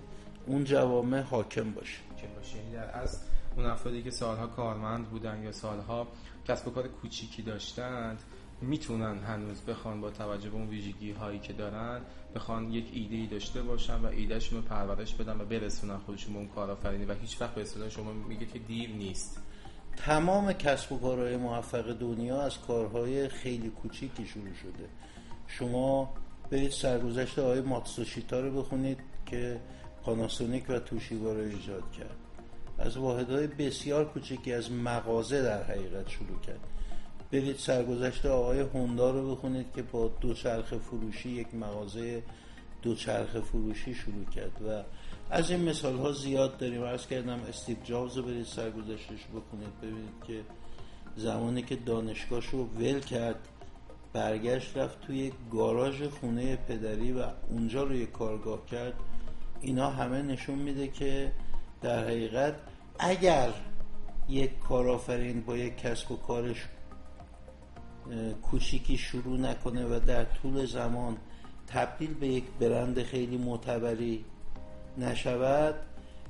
اون 0.46 0.64
جوامع 0.64 1.20
حاکم 1.20 1.70
باشه. 1.70 1.98
باشه. 2.26 2.56
یعنی 2.56 2.76
از 2.76 3.20
اون 3.56 3.66
افرادی 3.66 4.02
که 4.02 4.10
سالها 4.10 4.46
کارمند 4.46 5.10
بودن 5.10 5.42
یا 5.42 5.52
سالها 5.52 6.06
کسب 6.48 6.68
و 6.68 6.70
کار 6.70 6.88
کوچیکی 6.88 7.42
داشتند 7.42 8.22
می‌تونن 8.60 9.18
هنوز 9.18 9.60
بخوان 9.60 10.00
با 10.00 10.10
توجه 10.10 10.50
به 10.50 10.56
اون 10.56 10.68
ویژگی 10.68 11.12
هایی 11.12 11.38
که 11.38 11.52
دارن 11.52 12.00
بخوان 12.34 12.72
یک 12.72 12.90
ایده 12.92 13.16
ای 13.16 13.26
داشته 13.26 13.62
باشن 13.62 14.00
و 14.00 14.06
ایدهشون 14.06 14.58
رو 14.58 14.64
پرورش 14.64 15.14
بدن 15.14 15.40
و 15.40 15.44
برسونن 15.44 15.98
خودشون 15.98 16.32
به 16.32 16.38
اون 16.38 16.48
کارآفرینی. 16.48 17.04
و 17.04 17.14
هیچ 17.14 17.40
وقت 17.40 17.54
به 17.54 17.62
اصطلاح 17.62 17.88
شما 17.88 18.12
میگه 18.12 18.46
که 18.46 18.58
دیر 18.58 18.90
نیست. 18.90 19.42
تمام 19.96 20.52
کسب 20.52 20.92
و 20.92 20.98
کارهای 20.98 21.36
موفق 21.36 21.92
دنیا 21.92 22.42
از 22.42 22.58
کارهای 22.58 23.28
خیلی 23.28 23.68
کوچیکی 23.70 24.26
شروع 24.26 24.54
شده. 24.54 24.88
شما 25.46 26.14
برید 26.50 26.70
سرگذشت 26.70 27.38
آقای 27.38 27.60
ماتسوشیتا 27.60 28.40
رو 28.40 28.62
بخونید 28.62 28.98
که 29.26 29.60
پاناسونیک 30.04 30.64
و 30.68 30.78
توشیبا 30.78 31.32
رو 31.32 31.40
ایجاد 31.40 31.92
کرد. 31.92 32.16
از 32.78 32.96
واحدهای 32.96 33.46
بسیار 33.46 34.04
کوچکی 34.04 34.52
از 34.52 34.72
مغازه 34.72 35.42
در 35.42 35.62
حقیقت 35.62 36.08
شروع 36.08 36.40
کرد. 36.46 36.60
برید 37.32 37.56
سرگذشت 37.56 38.26
آقای 38.26 38.60
هوندا 38.60 39.10
رو 39.10 39.30
بخونید 39.30 39.66
که 39.76 39.82
با 39.82 40.10
دوچرخه 40.20 40.78
فروشی 40.78 41.28
یک 41.28 41.54
مغازه 41.54 42.22
دوچرخه 42.82 43.40
فروشی 43.40 43.94
شروع 43.94 44.24
کرد 44.24 44.62
و 44.68 44.82
از 45.30 45.50
این 45.50 45.68
مثال 45.68 45.98
ها 45.98 46.12
زیاد 46.12 46.56
داریم. 46.56 46.84
عرض 46.84 47.06
کردم 47.06 47.40
استیو 47.48 47.76
جابز 47.84 48.16
رو 48.16 48.22
برید 48.22 48.46
سرگذشتش 48.46 49.26
بکنید 49.26 49.80
ببینید 49.82 50.24
که 50.26 50.40
زمانی 51.16 51.62
که 51.62 51.76
دانشگاهش 51.76 52.46
رو 52.46 52.64
ول 52.64 53.00
کرد 53.00 53.48
برگشت 54.12 54.76
رفت 54.76 55.00
توی 55.00 55.32
گاراژ 55.52 56.02
خونه 56.02 56.56
پدری 56.56 57.12
و 57.12 57.24
اونجا 57.50 57.82
رو 57.82 57.94
یک 57.94 58.12
کارگاه 58.12 58.66
کرد. 58.66 58.94
اینا 59.62 59.90
همه 59.90 60.22
نشون 60.22 60.58
میده 60.58 60.88
که 60.88 61.32
در 61.82 62.04
حقیقت 62.04 62.54
اگر 62.98 63.48
یک 64.28 64.58
کارآفرین 64.58 65.40
با 65.40 65.56
یک 65.56 65.76
کسب 65.76 66.12
و 66.12 66.16
کارش 66.16 66.68
کوچیکی 68.42 68.98
شروع 68.98 69.38
نکنه 69.38 69.86
و 69.86 70.00
در 70.06 70.24
طول 70.24 70.66
زمان 70.66 71.16
تبدیل 71.66 72.14
به 72.14 72.28
یک 72.28 72.44
برند 72.60 73.02
خیلی 73.02 73.36
معتبری 73.36 74.24
نشود 74.98 75.74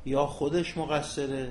یا 0.05 0.27
خودش 0.27 0.77
مقصره 0.77 1.49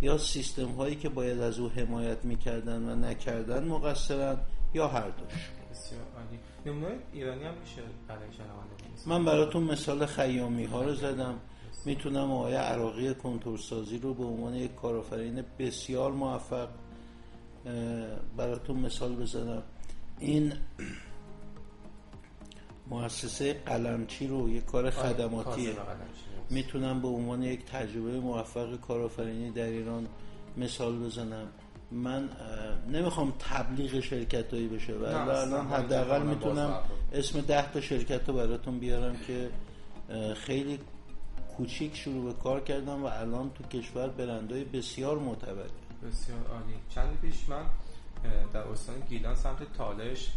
یا 0.00 0.18
سیستم 0.18 0.68
هایی 0.68 0.96
که 0.96 1.08
باید 1.08 1.40
از 1.40 1.58
او 1.58 1.68
حمایت 1.68 2.24
می‌کردن 2.24 2.82
و 2.82 2.96
نکردن 2.96 3.64
مقصرن 3.64 4.36
یا 4.74 4.88
هر 4.88 5.08
دوش. 5.08 5.50
بسیار 5.70 6.02
عالی. 6.16 6.38
نمونه 6.68 6.98
ایرانی 7.12 7.44
هم 7.44 7.54
میشه 7.54 7.82
برای 8.08 8.28
من 9.06 9.24
براتون 9.24 9.62
مثال 9.62 10.06
خیامی 10.06 10.64
ها 10.64 10.82
رو 10.82 10.94
زدم. 10.94 11.40
می‌تونم 11.84 12.32
آقای 12.32 12.54
عراقی 12.54 13.14
کنتورسازی 13.14 13.98
رو 13.98 14.14
به 14.14 14.24
عنوان 14.24 14.54
یک 14.54 14.74
کارآفرین 14.74 15.44
بسیار 15.58 16.12
موفق 16.12 16.68
براتون 18.36 18.78
مثال 18.78 19.16
بزنم. 19.16 19.62
این 20.18 20.52
مؤسسه 22.86 23.52
قلمچی 23.52 24.26
رو 24.26 24.48
یک 24.48 24.64
کار 24.64 24.90
خدماتیه. 24.90 25.74
می‌تونم 26.50 27.02
به 27.02 27.08
عنوان 27.08 27.42
یک 27.42 27.64
تجربه 27.64 28.20
موفق 28.20 28.80
کارآفرینی 28.80 29.50
در 29.50 29.66
ایران 29.66 30.06
مثال 30.56 30.98
بزنم. 30.98 31.48
من 31.92 32.28
نمی‌خوام 32.88 33.32
تبلیغ 33.38 34.00
شرکت 34.00 34.54
هایی 34.54 34.68
بشه 34.68 34.94
و 34.94 35.04
الان 35.04 35.66
حداقل 35.66 36.22
می‌تونم 36.22 36.78
اسم 37.12 37.40
ده 37.40 37.72
تا 37.72 37.80
شرکت 37.80 38.28
رو 38.28 38.34
براتون 38.34 38.78
بیارم 38.78 39.16
که 39.26 39.50
خیلی 40.34 40.80
کوچیک 41.56 41.96
شروع 41.96 42.32
به 42.32 42.40
کار 42.40 42.60
کردم 42.60 43.04
و 43.04 43.06
الان 43.06 43.50
تو 43.50 43.78
کشور 43.78 44.08
برندهای 44.08 44.64
بسیار 44.64 45.18
معتبره. 45.18 45.70
بسیار 46.08 46.38
عالی. 46.38 46.74
چند 46.88 47.18
پیش 47.22 47.48
من 47.48 47.64
در 48.52 48.60
استان 48.60 49.00
گیلان 49.08 49.34
سمت 49.34 49.72
تالش 49.72 50.28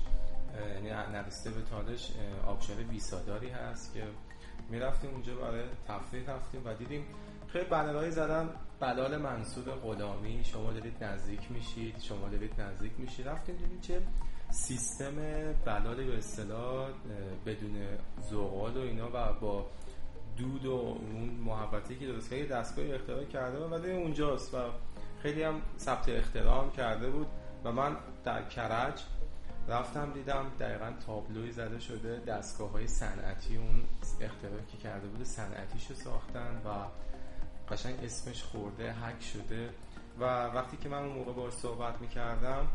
یعنی 0.75 0.89
به 1.43 1.61
تالش 1.69 2.11
آبشار 2.47 2.75
ویساداری 2.75 3.49
هست 3.49 3.93
که 3.93 4.03
می‌رفتیم 4.69 5.09
اونجا 5.11 5.35
برای 5.35 5.63
تفریح 5.87 6.29
رفتیم 6.29 6.61
و 6.65 6.73
دیدیم 6.73 7.05
خیلی 7.47 7.65
بنرهایی 7.65 8.11
زدن. 8.11 8.49
بلال 8.81 9.17
منصور 9.17 9.63
غلامی 9.63 10.43
شما 10.43 10.71
دارید 10.73 11.03
نزدیک 11.03 11.51
میشید 11.51 11.99
شما 11.99 12.29
دارید 12.29 12.61
نزدیک 12.61 12.91
میشید. 12.97 13.27
رفتیم 13.27 13.55
دیدیم 13.55 13.79
چه 13.81 14.01
سیستم 14.49 15.15
بلال 15.65 16.03
به 16.03 16.17
اصطلاح 16.17 16.89
بدون 17.45 17.97
زغال 18.21 18.77
و 18.77 18.79
اینا 18.79 19.09
و 19.13 19.33
با 19.41 19.65
دود 20.37 20.65
و 20.65 20.71
اون 20.71 21.29
محبتی 21.29 21.95
که 21.95 22.07
درست 22.07 22.29
کرده 22.29 22.45
دستگاه 22.45 22.85
اختراع 22.85 23.23
کرده 23.23 23.65
و 23.65 23.69
اونجاست 23.73 24.53
و 24.53 24.57
خیلی 25.21 25.43
هم 25.43 25.61
ثبت 25.77 26.09
اختراع 26.09 26.69
کرده 26.69 27.09
بود 27.09 27.27
و 27.63 27.71
من 27.71 27.97
در 28.23 28.43
کرج 28.43 29.01
رفتم 29.67 30.13
دیدم 30.13 30.45
دقیقا 30.59 30.93
تابلوی 31.05 31.51
زده 31.51 31.79
شده 31.79 32.19
دستگاه 32.19 32.71
های 32.71 32.87
صنعتی 32.87 33.57
اون 33.57 33.83
اختراعی 34.21 34.65
که 34.71 34.77
کرده 34.77 35.07
بود 35.07 35.23
صنعتیش 35.23 35.93
ساختن 35.93 36.61
و 36.65 36.69
قشنگ 37.71 37.95
اسمش 38.03 38.43
خورده 38.43 38.91
حک 38.91 39.23
شده. 39.23 39.69
و 40.19 40.45
وقتی 40.45 40.77
که 40.77 40.89
من 40.89 40.97
اون 40.97 41.11
موقع 41.17 41.33
باش 41.33 41.53
صحبت 41.53 42.01
می‌کردم 42.01 42.67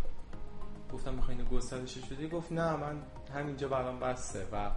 گفتم 0.92 1.14
می‌خوای 1.14 1.36
اینو 1.36 1.48
گسترشش 1.48 2.00
بدی؟ 2.00 2.28
گفت 2.28 2.52
نه 2.52 2.76
من 2.76 2.96
همینجا 3.34 3.68
برام 3.68 4.00
بسته. 4.00 4.46
و 4.52 4.70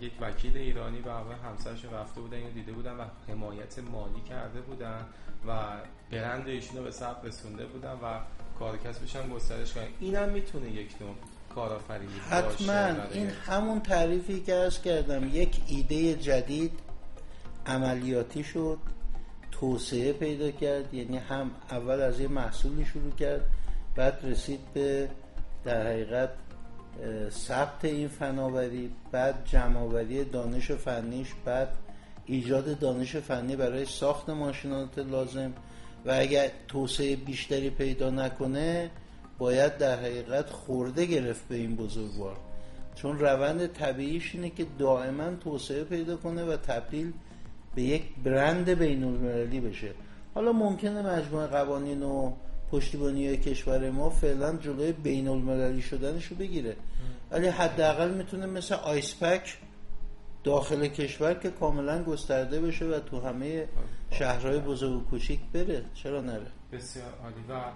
یک 0.00 0.12
وکیل 0.20 0.56
ایرانی 0.56 1.00
و 1.00 1.10
همسرش 1.48 1.84
رفته 1.84 2.20
بودن 2.20 2.36
اینو 2.36 2.50
دیده 2.50 2.72
بودن 2.72 2.92
و 2.92 3.04
حمایت 3.28 3.78
مالی 3.78 4.20
کرده 4.28 4.60
بودن 4.60 5.06
و 5.48 5.62
برند 6.10 6.48
ایشونو 6.48 6.82
به 6.82 6.90
ثبت 6.90 7.24
رسونده 7.24 7.66
بودن 7.66 7.92
و 7.92 8.20
کار 8.58 8.76
کسبش 8.76 9.16
هم 9.16 9.28
گسترش 9.28 9.72
کنن 9.72 9.86
اینم 10.00 10.28
می‌تونه 10.28 10.70
یک 10.70 10.94
نوع 11.00 11.14
کارآفرینی 11.54 12.18
حتما. 12.30 13.02
این 13.12 13.28
همون 13.28 13.80
تعریفی 13.80 14.40
که 14.40 14.54
از 14.54 14.82
کردم. 14.82 15.28
یک 15.32 15.60
ایده 15.66 16.14
جدید 16.14 16.80
عملیاتی 17.66 18.44
شد. 18.44 18.78
توسعه 19.60 20.12
پیدا 20.12 20.50
کرد 20.50 20.94
یعنی 20.94 21.16
هم 21.16 21.50
اول 21.70 22.00
از 22.00 22.20
یه 22.20 22.28
محصولی 22.28 22.84
شروع 22.84 23.10
کرد 23.10 23.40
بعد 23.96 24.18
رسید 24.22 24.60
به 24.74 25.08
در 25.64 25.86
حقیقت 25.86 26.30
ثبت 27.30 27.84
این 27.84 28.08
فناوری 28.08 28.90
بعد 29.12 29.34
جمعآوری 29.44 30.24
دانش 30.24 30.72
فنیش 30.72 31.28
بعد 31.44 31.68
ایجاد 32.26 32.78
دانش 32.78 33.16
فنی 33.16 33.56
برای 33.56 33.84
ساخت 33.84 34.30
ماشینات 34.30 34.98
لازم. 34.98 35.52
و 36.06 36.10
اگر 36.10 36.50
توسعه 36.68 37.16
بیشتری 37.16 37.70
پیدا 37.70 38.10
نکنه 38.10 38.90
باید 39.38 39.78
در 39.78 40.00
حقیقت 40.00 40.50
خورده 40.50 41.06
گرفت 41.06 41.48
به 41.48 41.54
این 41.54 41.76
بزرگوار. 41.76 42.36
چون 42.94 43.18
روند 43.18 43.66
طبیعیش 43.66 44.34
اینه 44.34 44.50
که 44.50 44.66
دائما 44.78 45.30
توسعه 45.40 45.84
پیدا 45.84 46.16
کنه 46.16 46.44
و 46.44 46.56
تبدیل 46.56 47.12
به 47.74 47.82
یک 47.82 48.02
برند 48.24 48.70
بین 48.70 49.04
المللی 49.04 49.60
بشه. 49.60 49.90
حالا 50.34 50.52
ممکنه 50.52 51.02
مجموعه 51.02 51.46
قوانین 51.46 52.02
و 52.02 52.32
پشتیبانی 52.70 53.36
کشور 53.36 53.90
ما 53.90 54.10
فعلا 54.10 54.56
جلوی 54.56 54.92
بین 54.92 55.28
المللی 55.28 55.82
شدنش 55.82 56.26
رو 56.26 56.36
بگیره. 56.36 56.76
ولی 57.30 57.48
حداقل 57.48 58.14
می‌تونه 58.14 58.46
مثل 58.46 58.74
آیسپک 58.74 59.58
داخل 60.44 60.86
کشور 60.86 61.34
که 61.34 61.50
کاملا 61.50 62.04
گسترده 62.04 62.60
بشه 62.60 62.84
و 62.84 63.00
تو 63.00 63.20
همه 63.20 63.68
شهرهای 64.10 64.58
بزرگ 64.58 64.92
و 64.92 65.04
کوچیک 65.04 65.40
بره. 65.52 65.84
چرا 65.94 66.20
نره؟ 66.20 66.46
بسیار 66.72 67.06
عالی. 67.22 67.44
و 67.48 67.72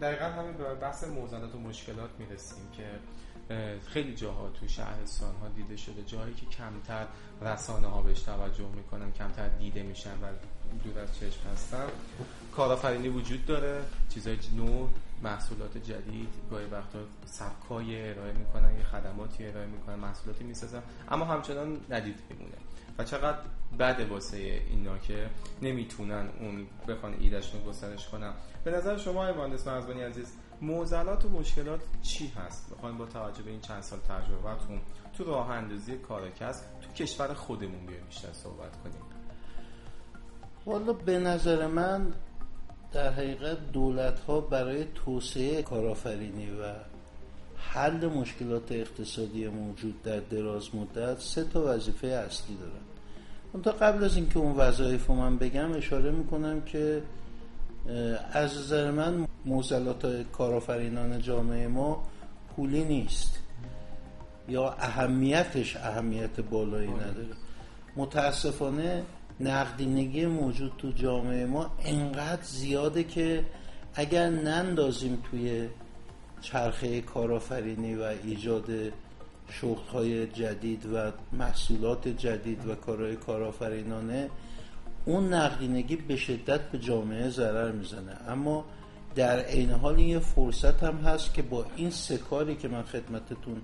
دقیقا 0.00 0.24
همین 0.24 0.52
به 0.52 0.74
بحث 0.74 1.04
موزلات 1.04 1.54
و 1.54 1.58
مشکلات 1.58 2.10
می‌رسیم 2.18 2.70
که 2.76 2.82
خیلی 3.86 4.14
جاها 4.14 4.48
تو 4.48 4.68
شهرستان 4.68 5.34
ها 5.36 5.48
دیده 5.48 5.76
شده. 5.76 6.02
جایی 6.02 6.34
که 6.34 6.46
کمتر 6.46 7.06
رسانه 7.42 7.86
ها 7.86 8.02
بهش 8.02 8.22
توجه 8.22 8.68
می‌کنن 8.76 9.12
کمتر 9.12 9.48
دیده 9.48 9.82
میشن 9.82 10.10
و 10.10 10.26
دور 10.84 10.98
از 10.98 11.16
چشم 11.16 11.40
هستن. 11.52 11.86
کارآفرینی 12.56 13.08
وجود 13.08 13.46
داره. 13.46 13.82
چیزای 14.08 14.38
نو 14.56 14.88
محصولات 15.22 15.78
جدید. 15.78 16.28
گاهی 16.50 16.66
وقتا 16.66 16.98
سبکای 17.26 18.10
ارائه 18.10 18.32
می‌کنن 18.32 18.76
یه 18.78 18.84
خدماتی 18.84 19.46
ارائه 19.46 19.66
می‌کنن 19.66 19.94
محصولاتی 19.94 20.44
می‌سازن. 20.44 20.82
اما 21.08 21.24
همچنان 21.24 21.80
ندید 21.90 22.16
میمونه. 22.30 22.56
و 22.98 23.04
چقدر 23.04 23.38
بده 23.78 24.06
واسه 24.06 24.36
اینا 24.70 24.98
که 24.98 25.30
نمی‌تونن 25.62 26.28
اون 26.40 26.66
بخوان 26.88 27.14
ایدهشون 27.20 27.64
گسترش 27.64 28.08
کنن. 28.08 28.32
به 28.64 28.70
نظر 28.70 28.96
شما 28.96 29.32
مهندس 29.32 29.66
مرزبانی 29.66 30.00
عزیز 30.00 30.26
موزلات 30.62 31.24
و 31.24 31.28
مشکلات 31.28 31.80
چی 32.02 32.28
هست؟ 32.28 32.70
بخوایم 32.70 32.98
با 32.98 33.06
توجه 33.06 33.42
به 33.42 33.50
این 33.50 33.60
چند 33.60 33.82
سال 33.82 33.98
تجربهتون 33.98 34.80
تو 35.18 35.24
راه 35.24 35.50
اندازی 35.50 35.96
کار 35.96 36.30
کسب 36.30 36.64
تو 36.80 36.92
کشور 36.92 37.34
خودمون 37.34 37.86
بیایم 37.86 38.04
بیشتر 38.04 38.32
صحبت 38.32 38.82
کنیم. 38.82 39.02
والا 40.66 40.92
به 40.92 41.18
نظر 41.18 41.66
من 41.66 42.12
در 42.92 43.12
حقیقت 43.12 43.72
دولت 43.72 44.20
ها 44.20 44.40
برای 44.40 44.84
توسعه 44.94 45.62
کارآفرینی 45.62 46.50
و 46.50 46.74
حل 47.56 48.06
مشکلات 48.06 48.72
اقتصادی 48.72 49.48
موجود 49.48 50.02
در 50.02 50.20
دراز 50.20 50.74
مدت 50.74 51.20
سه 51.20 51.44
تا 51.44 51.62
وظیفه 51.74 52.06
اصلی 52.06 52.56
دارن. 52.56 53.62
تا 53.62 53.72
قبل 53.72 54.04
از 54.04 54.16
اینکه 54.16 54.38
اون 54.38 54.56
وظایف 54.56 55.06
رو 55.06 55.14
من 55.14 55.38
بگم 55.38 55.72
اشاره 55.72 56.10
می‌کنم 56.10 56.60
که 56.60 57.02
از 58.32 58.58
نظر 58.58 58.90
من 58.90 59.26
موزلات 59.44 60.30
کارآفرینان 60.32 61.22
جامعه 61.22 61.68
ما 61.68 62.02
پولی 62.56 62.84
نیست. 62.84 63.38
یا 64.48 64.70
اهمیتش 64.72 65.76
اهمیت 65.76 66.40
بالایی. 66.40 66.90
نداره. 66.90 67.36
متاسفانه 67.96 69.02
نقدینگی 69.40 70.26
موجود 70.26 70.72
تو 70.78 70.92
جامعه 70.92 71.46
ما 71.46 71.70
انقدر 71.84 72.42
زیاده 72.42 73.04
که 73.04 73.44
اگر 73.94 74.30
نندازیم 74.30 75.22
توی 75.30 75.68
چرخه 76.40 77.00
کارآفرینی 77.00 77.94
و 77.94 78.02
ایجاد 78.02 78.70
شغلهای 79.50 80.26
جدید 80.26 80.86
و 80.86 81.12
محصولات 81.32 82.08
جدید 82.08 82.66
و 82.68 82.74
کارهای 82.74 83.16
کارآفرینانه 83.16 84.30
اون 85.08 85.34
نقدینگی 85.34 85.96
به 85.96 86.16
شدت 86.16 86.60
به 86.60 86.78
جامعه 86.78 87.30
ضرر 87.30 87.72
می‌زنه. 87.72 88.16
اما 88.28 88.64
در 89.14 89.40
عین 89.40 89.70
حال 89.70 89.94
این 89.94 90.08
یه 90.08 90.18
فرصت 90.18 90.82
هم 90.82 90.96
هست 90.96 91.34
که 91.34 91.42
با 91.42 91.66
این 91.76 91.90
سه 91.90 92.18
کاری 92.18 92.56
که 92.56 92.68
من 92.68 92.82
خدمتتون 92.82 93.62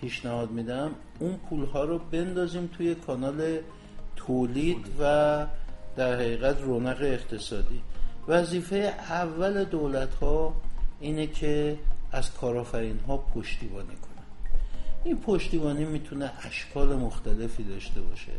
پیشنهاد 0.00 0.50
میدم 0.50 0.90
اون 1.18 1.36
پولها 1.36 1.84
رو 1.84 1.98
بندازیم 1.98 2.70
توی 2.76 2.94
کانال 2.94 3.58
تولید 4.16 4.86
و 5.00 5.46
در 5.96 6.14
حقیقت 6.14 6.62
رونق 6.62 6.98
اقتصادی. 7.00 7.82
وظیفه 8.28 8.94
اول 9.08 9.64
دولت 9.64 10.14
ها 10.14 10.54
اینه 11.00 11.26
که 11.26 11.78
از 12.12 12.34
کارآفرین 12.34 12.98
ها 12.98 13.16
پشتیبانی 13.16 13.86
کنن. 13.86 14.24
این 15.04 15.20
پشتیبانی 15.20 15.84
می‌تونه 15.84 16.30
اشکال 16.42 16.96
مختلفی 16.96 17.62
داشته 17.62 18.00
باشه. 18.00 18.32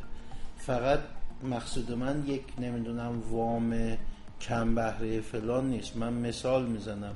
فقط 0.58 1.00
مقصود 1.44 1.92
من 1.92 2.24
یک 2.28 2.44
نمی‌دونم 2.60 3.22
وام 3.32 3.98
کم 4.42 4.76
بهره 4.76 5.22
فلان 5.22 5.70
نیست. 5.70 5.98
من 5.98 6.14
مثال 6.14 6.66
می‌زنم. 6.66 7.16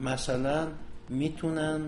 مثلا 0.00 0.68
می‌تونن 1.08 1.80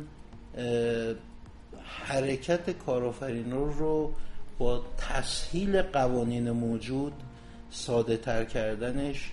حرکت 1.85 2.71
کارآفرین 2.71 3.51
رو 3.51 4.13
با 4.59 4.85
تسهیل 4.99 5.83
قوانین 5.83 6.51
موجود 6.51 7.13
ساده 7.71 8.17
تر 8.17 8.45
کردنش 8.45 9.31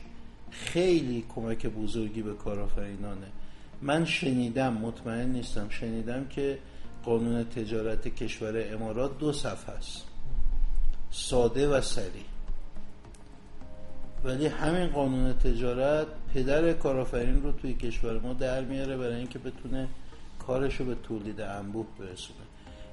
خیلی 0.51 1.25
کمک 1.35 1.65
بزرگی 1.65 2.21
به 2.21 2.33
کارآفرینانه. 2.33 3.27
من 3.81 4.05
شنیدم 4.05 4.73
مطمئن 4.73 5.29
نیستم 5.29 5.69
شنیدم 5.69 6.25
که 6.27 6.59
قانون 7.03 7.43
تجارت 7.43 8.07
کشور 8.07 8.73
امارات 8.73 9.17
دو 9.17 9.33
صفحه 9.33 9.75
است. 9.75 10.03
ساده 11.11 11.67
و 11.67 11.81
سریع. 11.81 12.23
ولی 14.23 14.47
همین 14.47 14.87
قانون 14.87 15.33
تجارت 15.33 16.07
پدر 16.33 16.73
کارآفرین 16.73 17.43
رو 17.43 17.51
توی 17.51 17.73
کشور 17.73 18.19
ما 18.19 18.33
در 18.33 18.61
میاره 18.61 18.97
برای 18.97 19.15
اینکه 19.15 19.39
بتونه 19.39 19.87
کارشو 20.39 20.85
به 20.85 20.95
تولید 20.95 21.41
انبوه 21.41 21.85
برسونه. 21.99 22.39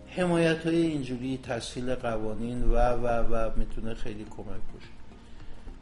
حمایت 0.09 0.67
های 0.67 0.77
اینجوری 0.77 1.39
تسهیل 1.43 1.95
قوانین 1.95 2.63
و 2.63 2.77
و 2.77 3.07
و 3.07 3.51
می‌تونه 3.57 3.95
خیلی 3.95 4.25
کمک 4.25 4.47
باشه 4.47 4.89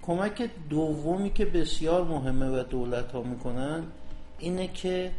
کمک 0.03 0.51
دومی 0.71 1.31
که 1.31 1.45
بسیار 1.45 2.05
مهمه 2.05 2.61
و 2.61 2.63
دولت 2.63 3.13
ها 3.13 3.23
می‌کنن 3.23 3.83
اینه 4.39 4.69
که 4.69 5.11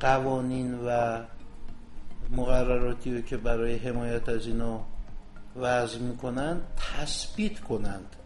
قوانین 0.00 0.78
و 0.86 1.20
مقرراتی 2.30 3.22
که 3.22 3.36
برای 3.36 3.76
حمایت 3.76 4.28
از 4.28 4.46
اینا 4.46 4.80
وضع 5.56 5.98
می‌کنن 5.98 6.60
تثبیت 6.76 7.60
کنند. 7.60 8.16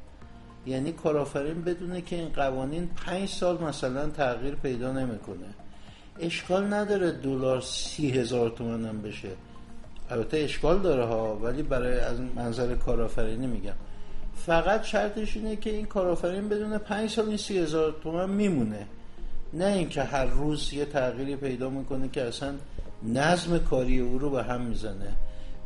یعنی 0.66 0.92
کارآفرین 0.92 1.62
بدونه 1.62 2.00
که 2.00 2.16
این 2.16 2.29
قوانین 2.29 2.90
پنج 3.07 3.29
سال 3.29 3.62
مثلا 3.62 4.07
تغییر 4.07 4.55
پیدا 4.55 4.92
نمی‌کنه. 4.92 5.46
اشکال 6.20 6.74
نداره 6.74 7.11
دلار 7.11 7.61
سی 7.61 8.11
هزار 8.11 8.50
تومن 8.50 8.85
هم 8.85 9.03
بشه. 9.03 9.29
البته 10.11 10.37
اشکال 10.37 10.79
داره 10.79 11.05
ها 11.05 11.37
ولی 11.37 11.62
برای 11.62 11.98
از 11.98 12.18
منظر 12.37 12.74
کارآفرینی 12.74 13.46
میگم. 13.46 13.72
فقط 14.37 14.83
شرطش 14.83 15.37
اینه 15.37 15.57
که 15.57 15.70
این 15.70 15.87
کارآفرین 15.87 16.48
بدون 16.48 16.79
پنج 16.79 17.11
سال 17.11 17.29
این 17.29 17.37
سی 17.37 17.59
هزار 17.59 17.94
تومن 18.03 18.31
میمونه. 18.31 18.87
نه 19.53 19.64
اینکه 19.64 20.03
هر 20.03 20.27
روز 20.27 20.72
یه 20.72 20.85
تغییری 20.85 21.37
پیدا 21.37 21.70
می‌کنه 21.70 22.09
که 22.09 22.22
اصلا 22.22 22.55
نظم 23.03 23.59
کاری 23.59 23.98
او 23.98 24.18
رو 24.18 24.31
به 24.31 24.42
هم 24.42 24.61
می‌زنه. 24.61 25.12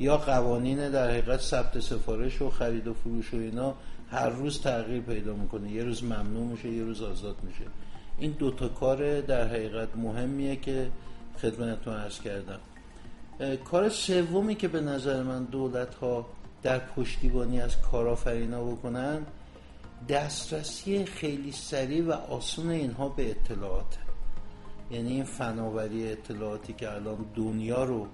یا 0.00 0.16
قوانین 0.16 0.90
در 0.90 1.10
حقیقت 1.10 1.40
ثبت 1.40 1.80
سفارش 1.80 2.42
و 2.42 2.50
خرید 2.50 2.86
و 2.86 2.94
فروش 2.94 3.34
و 3.34 3.36
اینا 3.36 3.74
هر 4.10 4.28
روز 4.28 4.60
تغییر 4.60 5.02
پیدا 5.02 5.34
می‌کنه. 5.34 5.70
یه 5.70 5.84
روز 5.84 6.04
ممنوع 6.04 6.46
میشه 6.46 6.68
یه 6.68 6.84
روز 6.84 7.02
آزاد 7.02 7.36
میشه. 7.42 7.64
این 8.18 8.30
دوتا 8.30 8.68
کار 8.68 9.20
در 9.20 9.48
حقیقت 9.48 9.96
مهمیه 9.96 10.56
که 10.56 10.90
خدمتتون 11.42 11.94
عرض 11.94 12.20
کردم. 12.20 12.58
کار 13.64 13.88
سومی 13.88 14.54
که 14.54 14.68
به 14.68 14.80
نظر 14.80 15.22
من 15.22 15.44
دولت 15.44 15.94
ها 15.94 16.26
در 16.62 16.78
پشتیبانی 16.78 17.60
از 17.60 17.80
کارآفرینا 17.80 18.64
بکنن 18.64 19.26
دسترسی 20.08 21.04
خیلی 21.04 21.52
سریع 21.52 22.04
و 22.04 22.12
آسون 22.12 22.70
اینها 22.70 23.08
به 23.08 23.30
اطلاعات. 23.30 23.98
یعنی 24.90 25.12
این 25.12 25.24
فناوری 25.24 26.12
اطلاعاتی 26.12 26.72
که 26.72 26.92
الان 26.92 27.24
دنیا 27.36 27.84
رو 27.84 28.06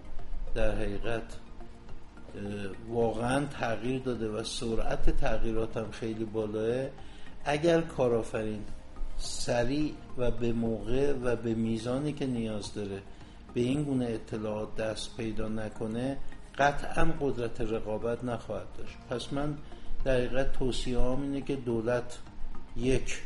در 0.55 0.75
حقیقت 0.75 1.23
واقعا 2.88 3.47
تغییر 3.47 4.01
داده 4.01 4.29
و 4.29 4.44
سرعت 4.44 5.11
تغییرات 5.11 5.77
هم 5.77 5.90
خیلی 5.90 6.25
بالاه 6.25 6.87
اگر 7.44 7.81
کارآفرین 7.81 8.62
سریع 9.18 9.92
و 10.18 10.31
به 10.31 10.53
موقع 10.53 11.12
و 11.12 11.37
به 11.37 11.55
میزانی 11.55 12.12
که 12.12 12.27
نیاز 12.27 12.75
داره 12.75 13.03
به 13.55 13.61
این 13.61 13.83
گونه 13.83 14.05
اطلاعات 14.05 14.77
دست 14.77 15.16
پیدا 15.16 15.49
نکنه 15.49 16.16
قطعا 16.59 17.05
قدرت 17.20 17.61
رقابت 17.61 18.25
نخواهد 18.25 18.66
داشت. 18.79 18.97
پس 19.11 19.33
من 19.33 19.59
در 20.05 20.44
توصیه 20.44 21.01
هم 21.01 21.23
اینه 21.23 21.40
که 21.40 21.57
دولت 21.57 22.18
یک 22.77 23.23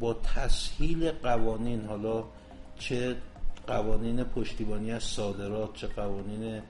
با 0.00 0.14
تسهیل 0.14 1.10
قوانین 1.10 1.84
حالا 1.84 2.24
چه 2.78 3.16
قوانین 3.66 4.24
پشتیبانی 4.24 4.92
از 4.92 5.02
صادرات 5.02 5.74
چه 5.74 5.86
قوانین 5.86 6.62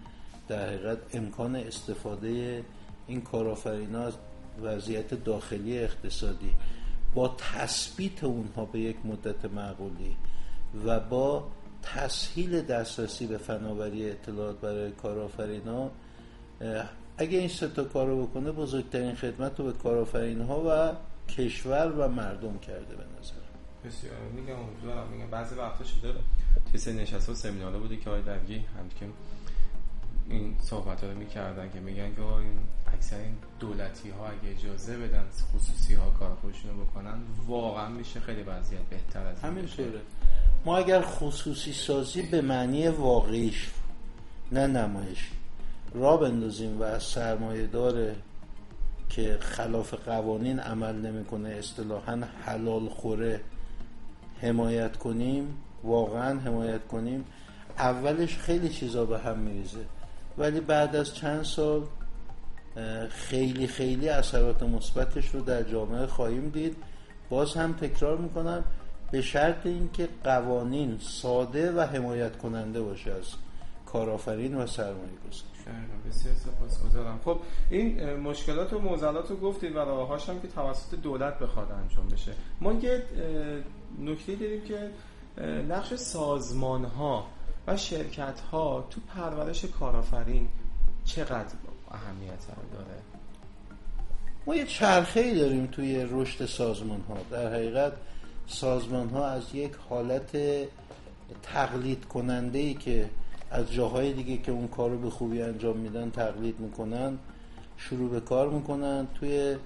در 0.49 0.67
حقیقت 0.69 0.99
امکان 1.13 1.57
استفاده 1.57 2.65
این 3.07 3.21
کارآفرینا 3.21 4.03
از 4.03 4.15
وضعیت 4.63 5.25
داخلی 5.25 5.79
اقتصادی 5.79 6.55
با 7.15 7.37
تثبیت 7.39 8.25
اونها 8.25 8.65
به 8.65 8.81
یک 8.81 8.97
مدت 9.05 9.45
معقولی 9.45 10.17
و 10.87 11.01
با 11.01 11.49
تسهیل 11.83 12.61
دسترسی 12.63 13.27
به 13.27 13.39
فناوری 13.39 14.11
اطلاعات 14.11 14.61
برای 14.61 14.91
کارآفرینا 14.91 15.91
اگه 17.19 17.39
این 17.39 17.49
سه 17.49 17.69
تا 17.69 17.85
کار 17.85 18.07
رو 18.07 18.27
بکنه 18.27 18.53
بزرگترین 18.53 19.15
خدمت 19.15 19.61
رو 19.61 19.65
به 19.65 19.73
کارآفرین 19.73 20.41
ها 20.41 20.63
و 20.69 20.97
کشور 21.33 21.93
و 21.93 22.09
مردم 22.09 22.59
کرده 22.59 22.97
به 22.97 23.05
نظر. 23.21 23.35
بسیار. 23.85 24.15
میگم 24.35 24.57
میگم 25.13 25.31
بعضی 25.31 25.55
وقتا 25.55 25.85
شده 25.85 26.15
توی 26.71 26.81
سه 26.81 26.93
نشست 26.93 27.29
و 27.29 27.35
سمیناره 27.35 27.79
بوده 27.79 27.97
که 27.97 28.11
آقای 28.11 28.23
درگی 28.23 28.55
هم 28.55 28.89
که 29.01 29.07
این 30.29 30.57
صحبت 30.61 31.05
رو 31.05 31.15
می‌کردن 31.19 31.71
که 31.71 31.81
میگن 31.81 32.15
که 32.15 32.23
این 32.23 32.59
اکثر 32.95 33.17
این 33.17 33.37
دولتی 33.61 34.11
ها 34.11 34.27
اگه 34.27 34.57
اجازه 34.59 34.99
بدن 34.99 35.25
خصوصی 35.55 35.95
ها 35.95 36.11
کار 36.11 36.35
خودشون 36.35 36.71
رو 36.71 36.85
بکنن 36.85 37.19
واقعا 37.47 37.89
میشه 37.89 38.21
خیلی 38.21 38.43
وضعیت 38.43 38.83
بهتر 38.83 39.27
از 39.27 39.41
همین 39.41 39.69
ما 40.65 40.77
اگر 40.77 41.03
خصوصی 41.03 41.73
سازی 41.73 42.23
به 42.23 42.41
معنی 42.41 42.89
واقعیش 42.89 43.71
نه 44.53 44.67
نمایش 44.67 45.31
را 45.95 46.17
بندازیم 46.17 46.81
و 46.81 46.83
از 46.83 47.03
سرمایه 47.03 47.67
داره 47.67 48.17
که 49.09 49.39
خلاف 49.41 49.95
قوانین 49.95 50.61
عمل 50.61 50.95
نمی‌کنه 50.95 51.49
اصطلاحا 51.49 52.23
حلال 52.45 52.89
خوره 52.89 53.41
حمایت 54.41 54.97
کنیم 54.97 55.57
واقعا 55.85 56.41
حمایت 56.41 56.87
کنیم 56.87 57.25
اولش 57.79 58.37
خیلی 58.37 58.69
چیزا 58.69 59.05
به 59.05 59.19
هم 59.19 59.39
میریزه. 59.39 59.85
ولی 60.39 60.61
بعد 60.61 60.97
از 60.97 61.15
چند 61.15 61.43
سال 61.43 61.83
خیلی 63.09 63.67
خیلی 63.67 64.09
اثرات 64.09 64.63
مثبتش 64.63 65.29
رو 65.29 65.41
در 65.41 65.63
جامعه 65.63 66.07
خواهیم 66.07 66.49
دید. 66.49 66.77
باز 67.31 67.55
هم 67.55 67.73
تکرار 67.73 68.19
می‌کنم 68.19 68.65
به 69.11 69.23
شرط 69.23 69.67
اینکه 69.67 70.09
قوانین 70.25 70.99
ساده 71.01 71.73
و 71.73 71.81
حمایت 71.81 72.37
کننده 72.37 72.83
باشه 72.83 73.11
از 73.11 73.25
کارآفرین 73.87 74.55
و 74.55 74.67
سرمایه 74.67 74.95
گذار 75.29 75.45
بسیار 76.09 76.35
سپاسگزارم. 76.35 77.21
خب 77.25 77.41
این 77.71 78.15
مشکلات 78.15 78.73
و 78.73 78.79
معضلات 78.79 79.31
رو 79.31 79.37
گفتید 79.37 79.77
و 79.77 79.79
راهاش 79.79 80.29
هم 80.29 80.41
که 80.41 80.49
توسط 80.49 80.95
دولت 80.95 81.39
بخواد 81.39 81.73
انجام 81.73 82.09
بشه. 82.09 82.33
ما 82.61 82.73
یه 82.73 83.03
نکته 83.99 84.35
داریم 84.35 84.65
که 84.65 84.91
نقش 85.69 85.95
سازمان 85.95 86.85
ها 86.85 87.27
و 87.67 87.77
شرکت 87.77 88.41
ها 88.41 88.87
تو 88.91 89.01
پرورش 89.01 89.65
کارآفرین 89.65 90.49
چقدر 91.05 91.55
اهمیت 91.91 92.47
داره؟ 92.73 93.03
ما 94.47 94.57
یه 94.57 94.67
چرخه 94.67 95.21
ای 95.21 95.35
داریم 95.35 95.67
توی 95.67 96.07
رشد 96.11 96.47
سازمان 96.47 97.01
ها 97.09 97.17
در 97.31 97.55
حقیقت 97.55 97.93
سازمان 98.47 99.09
ها 99.09 99.27
از 99.27 99.43
یک 99.55 99.73
حالت 99.89 100.37
تقلید 101.43 102.05
کننده 102.05 102.59
ای 102.59 102.75
که 102.75 103.11
از 103.51 103.73
جاهای 103.73 104.13
دیگه 104.13 104.37
که 104.37 104.53
اون 104.53 104.69
کار 104.69 104.91
رو 104.91 104.99
به 104.99 105.11
خوبی 105.11 105.43
انجام 105.43 105.77
میدن 105.77 106.11
تقلید 106.11 106.61
می‌کنن 106.61 107.19
شروع 107.77 108.11
به 108.11 108.21
کار 108.21 108.51
می‌کنن. 108.51 109.07
توی 109.15 109.57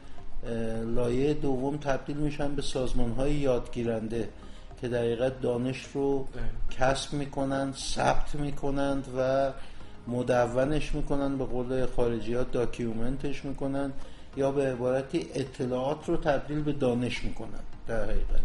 لایه 0.84 1.34
دوم 1.34 1.76
تبدیل 1.76 2.16
میشن 2.16 2.54
به 2.54 2.62
سازمان 2.62 3.12
های 3.12 3.34
یادگیرنده. 3.34 4.28
که 4.80 4.88
دقیقا 4.88 5.28
دانش 5.28 5.86
رو 5.94 6.28
کسب 6.70 7.12
می‌کنند 7.12 7.74
ثبت 7.74 8.34
می‌کنند 8.34 9.04
و 9.18 9.50
مدونش 10.06 10.94
می‌کنند 10.94 11.38
به 11.38 11.44
قول 11.44 11.86
خارجی 11.86 12.34
ها 12.34 12.42
داکیومنتش 12.42 13.44
می‌کنند 13.44 13.92
یا 14.36 14.52
به 14.52 14.72
عبارتی 14.72 15.26
اطلاعات 15.34 16.08
رو 16.08 16.16
تبدیل 16.16 16.62
به 16.62 16.72
دانش 16.72 17.24
می‌کنند 17.24 17.64
در 17.86 18.02
حقیقت 18.04 18.40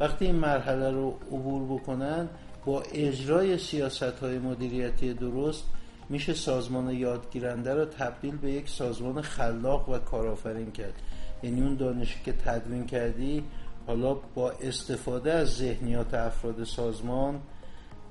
وقتی 0.00 0.24
این 0.24 0.34
مرحله 0.34 0.90
رو 0.90 1.18
عبور 1.32 1.78
بکنن 1.78 2.28
با 2.64 2.82
اجرای 2.94 3.58
سیاست 3.58 4.02
های 4.02 4.38
مدیریتی 4.38 5.14
درست 5.14 5.64
میشه 6.08 6.34
سازمان 6.34 6.90
یادگیرنده 6.90 7.74
رو 7.74 7.84
تبدیل 7.84 8.36
به 8.36 8.52
یک 8.52 8.68
سازمان 8.68 9.22
خلاق 9.22 9.88
و 9.88 9.98
کارآفرین 9.98 10.72
کرد. 10.72 10.94
یعنی 11.42 11.60
اون 11.60 11.74
دانشی 11.74 12.20
که 12.24 12.32
تدوین 12.32 12.86
کردی 12.86 13.44
حالا 13.86 14.14
با 14.14 14.50
استفاده 14.50 15.32
از 15.32 15.56
ذهنیات 15.56 16.14
افراد 16.14 16.64
سازمان 16.64 17.40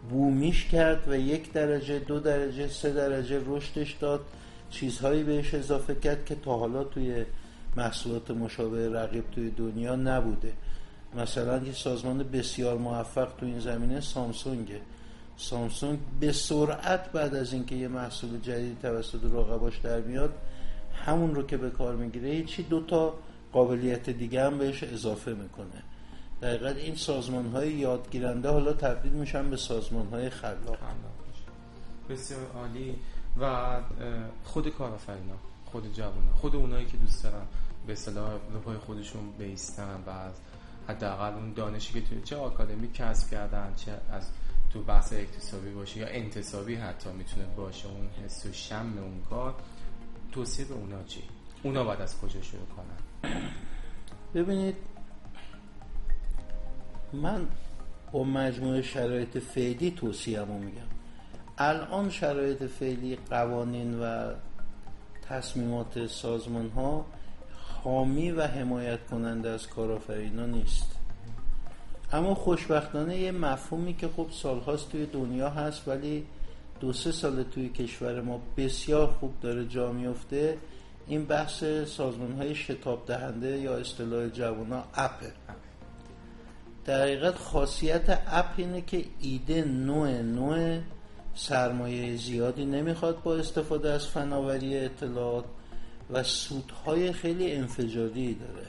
بومیش 0.10 0.66
کرد 0.66 1.08
و 1.08 1.18
یک 1.18 1.52
درجه 1.52 2.00
دو 2.00 2.20
درجه 2.20 2.68
سه 2.68 2.94
درجه 2.94 3.42
رشدش 3.46 3.92
داد. 3.92 4.22
چیزهایی 4.70 5.24
بهش 5.24 5.54
اضافه 5.54 5.96
کرد 5.96 6.26
که 6.26 6.36
تا 6.36 6.58
حالا 6.58 6.84
توی 6.84 7.26
محصولات 7.78 8.32
مشابه 8.32 8.90
رقیب 8.90 9.32
توی 9.32 9.52
دنیا 9.52 9.96
نبوده. 9.96 10.54
مثلا 11.16 11.58
یه 11.64 11.74
سازمان 11.74 12.24
بسیار 12.24 12.78
موفق 12.78 13.30
تو 13.40 13.46
این 13.46 13.60
زمینه 13.60 14.02
سامسونگه. 14.02 14.82
سامسونگ 15.38 16.00
به 16.20 16.32
سرعت 16.32 17.12
بعد 17.12 17.36
از 17.36 17.54
اینکه 17.54 17.76
یه 17.76 17.88
محصول 17.88 18.40
جدید 18.40 18.80
توسط 18.82 19.24
رقباش 19.24 19.78
در 19.78 20.00
میاد 20.00 20.34
همون 21.06 21.36
رو 21.36 21.44
که 21.44 21.58
به 21.58 21.70
کار 21.70 21.96
می‌گیره 21.96 22.30
هیچی 22.30 22.64
دو 22.64 22.82
تا 22.82 23.14
قابلیت 23.54 24.10
دیگه 24.10 24.46
هم 24.46 24.58
بهش 24.58 24.84
اضافه 24.84 25.34
می‌کنه. 25.34 25.84
دقیقا 26.42 26.68
این 26.68 26.96
سازمان 26.96 27.46
های 27.46 27.74
یادگیرنده 27.74 28.50
حالا 28.50 28.74
تبدیل 28.74 29.12
میشن 29.12 29.50
به 29.50 29.58
سازمان 29.58 30.08
های 30.08 30.30
خلاق 30.30 30.78
بسیار 32.10 32.42
عالی. 32.56 32.96
و 33.40 33.78
خود 34.44 34.70
کارآفرینا 34.70 35.36
خود 35.66 35.94
جوان 35.94 36.30
خود 36.36 36.56
اونایی 36.56 36.86
که 36.86 36.98
دوست 36.98 37.24
دارن 37.24 37.46
به 37.88 37.94
اصطلاح 37.94 38.38
پای 38.66 38.78
خودشون 38.78 39.32
بیستن 39.38 40.04
و 40.08 40.10
از 40.10 40.34
حداقل 40.88 41.34
اون 41.34 41.54
دانشی 41.54 41.94
که 41.94 42.02
توی 42.02 42.22
چه 42.22 42.36
آکادمی 42.36 42.92
کسب 42.94 43.30
کردن 43.30 43.74
چه 43.76 43.92
از 44.12 44.30
تو 44.74 44.84
بحث 44.84 45.14
اکتسابی 45.14 45.70
باشه 45.70 46.00
یا 46.00 46.08
انتصابی 46.08 46.76
حتی 46.76 47.10
می‌تونه 47.10 47.46
باشه 47.46 47.88
اون 47.88 48.10
حس 48.26 48.46
و 48.46 48.54
شم 48.54 48.94
اون 48.98 49.22
کار 49.30 49.56
توصیه 50.32 50.66
به 50.66 50.74
اونا 50.74 51.04
چی؟ 51.04 51.24
اونا 51.64 51.84
باید 51.84 52.02
از 52.02 52.20
کجا 52.20 52.42
شروع 52.42 52.66
کنن؟ 52.66 53.11
ببینید 54.36 54.76
من 57.14 57.48
با 58.12 58.24
مجموعه 58.24 58.82
شرایط 58.82 59.38
فعلی 59.38 59.92
توصیه 59.92 60.44
میگم. 60.46 60.82
الان 61.58 62.10
شرایط 62.10 62.64
فعلی 62.64 63.18
قوانین 63.30 64.00
و 64.00 64.34
تصمیمات 65.30 66.08
سازمان 66.08 66.70
ها 66.70 67.06
حامی 67.84 68.32
و 68.32 68.48
حمایت 68.48 69.08
کننده 69.08 69.50
از 69.50 69.68
کارآفرینا 69.68 70.46
نیست. 70.46 70.96
اما 72.14 72.36
خوشبختانه 72.36 73.18
یه 73.18 73.32
مفهومی 73.32 73.94
که 73.94 74.08
خب 74.08 74.28
سالهاست 74.32 74.92
توی 74.92 75.06
دنیا 75.06 75.50
هست 75.50 75.88
ولی 75.88 76.26
دو 76.80 76.94
سه 76.94 77.12
سال 77.12 77.44
توی 77.44 77.70
کشور 77.70 78.22
ما 78.22 78.42
بسیار 78.58 79.08
خوب 79.08 79.34
داره 79.42 79.68
جا 79.68 79.92
میفته 79.92 80.58
این 81.08 81.26
بحث 81.26 81.64
سازمان 81.86 82.32
های 82.32 82.56
شتاب 82.56 83.06
دهنده 83.06 83.60
یا 83.60 83.78
اصطلاح 83.78 84.28
جوانا 84.28 84.84
اپه 84.94 85.32
در 86.86 87.02
حقیقت 87.02 87.36
خاصیت 87.36 88.22
اپ 88.28 88.54
اینه 88.58 88.82
که 88.82 89.06
ایده 89.22 89.66
نوع 89.66 90.22
نوع 90.22 90.80
سرمایه 91.36 92.16
زیادی 92.16 92.66
نمی‌خواد 92.66 93.24
با 93.24 93.36
استفاده 93.36 93.90
از 93.90 94.08
فناوری 94.08 94.78
اطلاعات 94.78 95.46
و 96.12 96.24
سودهای 96.24 97.12
خیلی 97.14 97.52
انفجاری 97.52 98.34
داره. 98.34 98.68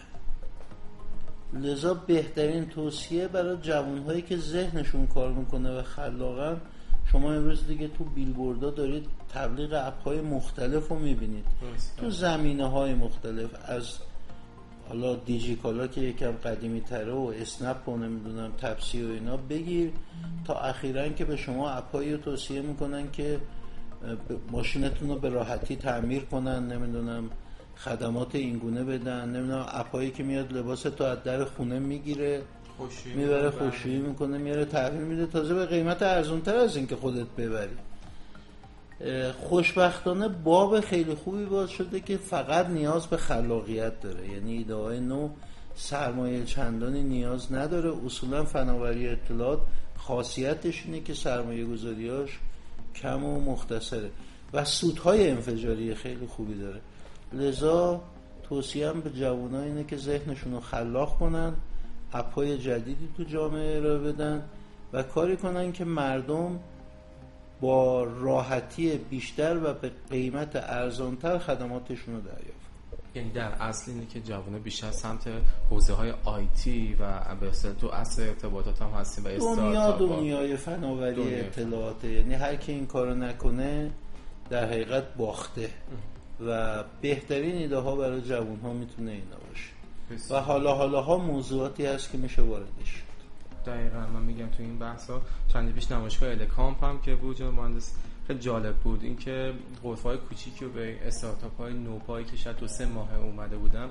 لذا 1.53 1.95
بهترین 1.95 2.69
توصیه 2.69 3.29
برای 3.29 3.57
جوانهایی 3.57 4.23
که 4.23 4.37
ذهنشون 4.37 5.07
کار 5.07 5.33
می‌کنه 5.33 5.79
و 5.79 5.83
خلاقن 5.83 6.61
شما 7.07 7.33
امروز 7.33 7.67
دیگه 7.67 7.89
تو 7.89 8.05
بیلبوردها 8.05 8.71
دارید 8.71 9.07
تبلیغ 9.35 9.83
اپهای 9.87 10.21
مختلف 10.21 10.89
رو 10.89 10.99
می‌بینید. 10.99 11.45
تو 11.97 12.11
زمینه 12.11 12.67
های 12.71 12.95
مختلف 12.95 13.51
از 13.65 13.99
حالا 14.89 15.15
دیجیکالا 15.15 15.87
که 15.87 16.01
یکم 16.01 16.31
قدیمی 16.31 16.81
تره 16.81 17.13
و 17.13 17.33
اسنپ 17.41 17.89
و 17.89 17.97
نمی‌دونم 17.97 18.53
تپسی 18.59 19.03
و 19.03 19.11
اینا 19.11 19.37
بگیر 19.37 19.91
تا 20.45 20.55
اخیرا 20.55 21.09
که 21.09 21.25
به 21.25 21.37
شما 21.37 21.71
اپهایی 21.71 22.13
رو 22.13 22.19
توصیه 22.19 22.61
می‌کنن 22.61 23.11
که 23.11 23.41
ماشینتون 24.51 25.09
رو 25.09 25.19
به 25.19 25.29
راحتی 25.29 25.77
تعمیر 25.77 26.23
کنن 26.23 26.67
نمی‌دونم 26.73 27.31
خدمات 27.77 28.35
اینگونه 28.35 28.85
بدن 28.85 29.29
نمی‌دونم 29.29 29.67
اپایی 29.69 30.11
که 30.11 30.23
میاد 30.23 30.53
لباس 30.53 30.83
تو 30.83 31.05
از 31.05 31.23
در 31.23 31.45
خونه 31.45 31.79
می‌گیره. 31.79 32.43
می‌بره 33.15 33.51
خوشی 33.51 33.99
می‌کنه 33.99 34.39
میاره 34.39 34.65
تحویل 34.65 35.03
میده. 35.03 35.27
تازه 35.27 35.55
به 35.55 35.67
قیمت 35.67 36.03
ارزونتر 36.03 36.57
از 36.57 36.77
این 36.77 36.87
که 36.87 36.97
خودت 36.97 37.27
ببری. 37.39 37.77
خوشبختانه 39.49 40.29
باب 40.29 40.81
خیلی 40.81 41.15
خوبی 41.15 41.45
باز 41.45 41.71
شده 41.71 42.01
که 42.01 42.17
فقط 42.17 42.67
نیاز 42.67 43.07
به 43.07 43.17
خلاقیت 43.17 44.01
داره. 44.01 44.29
یعنی 44.29 44.53
ایده 44.53 44.75
های 44.75 45.01
نو 45.01 45.29
سرمایه 45.75 46.45
چندانی 46.45 47.03
نیاز 47.03 47.53
نداره. 47.53 47.93
اصولا 48.07 48.45
فناوری 48.45 49.09
اطلاعات 49.09 49.61
خاصیتش 49.97 50.83
اینه 50.87 51.01
که 51.01 51.15
سرمایه 51.15 51.65
گذاریاش 51.65 52.39
کم 52.95 53.25
و 53.25 53.41
مختصره 53.41 54.11
و 54.53 54.65
سودهای 54.65 55.31
انفجاری 55.31 55.95
خیلی 55.95 56.27
خوبی 56.27 56.55
داره. 56.55 56.81
لذا 57.33 58.01
توصیم 58.49 59.01
به 59.01 59.11
جوان 59.11 59.55
اینه 59.55 59.85
که 59.85 59.97
ذهنشون 59.97 60.53
رو 60.53 60.61
خلاق 60.61 61.19
کنن. 61.19 61.53
اپای 62.13 62.59
جدیدی 62.59 63.09
تو 63.17 63.25
جامعه 63.25 63.81
را 63.81 63.99
بدن 63.99 64.43
و 64.93 65.03
کاری 65.03 65.37
کنن 65.37 65.73
که 65.73 65.85
مردم 65.85 66.61
با 67.61 68.05
راحتی 68.05 68.99
بیشتر 69.11 69.57
و 69.65 69.75
به 69.75 69.91
قیمت 70.11 70.57
ارزانتر 70.57 71.39
خدماتشون 71.39 72.15
رو 72.15 72.21
دریافت. 72.21 72.63
یعنی 73.15 73.31
در 73.31 73.53
اصل 73.61 73.91
اینه 73.91 74.07
که 74.07 74.21
جوانه 74.21 74.59
بیشتر 74.59 74.91
سمت 74.91 75.29
حوزه 75.71 75.93
های 75.93 76.13
آیتی 76.25 76.97
و 77.01 77.35
به 77.41 77.51
تو 77.81 77.89
اصل 77.89 78.23
ارتباطات 78.23 78.83
هم 78.83 78.91
هستیم 78.91 79.25
و 79.25 79.29
دنیا 79.29 79.91
دنیای 79.91 80.57
فناوری 80.57 81.35
اطلاعات 81.35 82.05
یعنی 82.05 82.35
هر 82.35 82.57
کی 82.57 82.73
این 82.73 82.87
کارو 82.87 83.15
نکنه 83.15 83.91
در 84.51 84.67
حقیقت 84.67 85.15
باخته. 85.15 85.71
و 86.47 86.85
بهترین 87.01 87.57
ایده 87.57 87.77
ها 87.77 87.97
برای 87.97 88.21
جوان 88.21 88.61
ها 88.61 88.73
می‌تونه 88.73 89.11
اینا 89.11 89.37
باشه. 89.49 89.82
و 90.31 90.41
حالا 90.41 90.75
حالا 90.75 91.03
ها 91.03 91.19
موضوعاتی 91.19 91.87
هست 91.87 92.13
که 92.13 92.19
میشه 92.19 92.43
واردش 92.43 93.03
دقیقا 93.67 93.99
من 93.99 94.23
میگم 94.23 94.47
تو 94.47 94.63
این 94.63 94.79
بحث 94.79 95.11
ها 95.11 95.23
چند 95.53 95.75
پیش 95.75 95.93
نمایشگاه 95.93 96.31
الکامپ 96.31 96.85
هم 96.85 97.01
که 97.01 97.15
بود 97.15 97.43
مهندس 97.43 97.93
خیلی 98.27 98.39
جالب 98.39 98.77
بود. 98.77 99.05
اینکه 99.05 99.53
قطب 99.85 100.03
های 100.03 100.17
کوچیکی 100.17 100.65
و 100.65 100.69
به 100.69 101.07
استارتاپ 101.07 101.57
های 101.59 101.75
نوپایی 101.75 102.25
که 102.25 102.37
شاید 102.37 102.57
دو 102.57 102.67
سه 102.69 102.87
ماه 102.87 103.15
اومده 103.15 103.57
بودن 103.57 103.89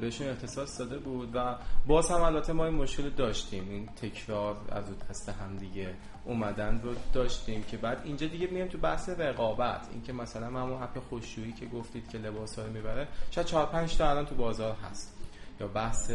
بهشون 0.00 0.28
اختصاص 0.28 0.78
داده 0.78 0.98
بود 0.98 1.30
و 1.34 1.56
باز 1.86 2.10
هم 2.10 2.22
البته 2.22 2.52
ما 2.52 2.66
این 2.66 2.74
مشکل 2.74 3.10
داشتیم. 3.10 3.70
این 3.70 3.86
تکرار 3.86 4.56
از 4.72 4.84
اون 4.84 4.96
دست 5.10 5.28
هم 5.28 5.56
دیگه 5.56 5.94
اومدن 6.24 6.80
رو 6.82 6.94
داشتیم 7.12 7.62
که 7.62 7.76
بعد 7.76 8.00
اینجا 8.04 8.26
دیگه 8.26 8.46
میام 8.46 8.68
تو 8.68 8.78
بحث 8.78 9.08
رقابت. 9.08 9.88
اینکه 9.92 10.12
مثلا 10.12 10.46
همون 10.46 10.82
اپ 10.82 10.98
خوششویی 11.08 11.52
که 11.52 11.66
گفتید 11.66 12.08
که 12.08 12.18
لباس 12.18 12.58
ها 12.58 12.66
می‌بره 12.66 13.08
شاید 13.30 13.46
4 13.46 13.66
5 13.66 13.96
تا 13.96 14.10
الان 14.10 14.26
تو 14.26 14.34
بازار 14.34 14.76
هست. 14.90 15.16
یا 15.60 15.68
بحث 15.68 16.10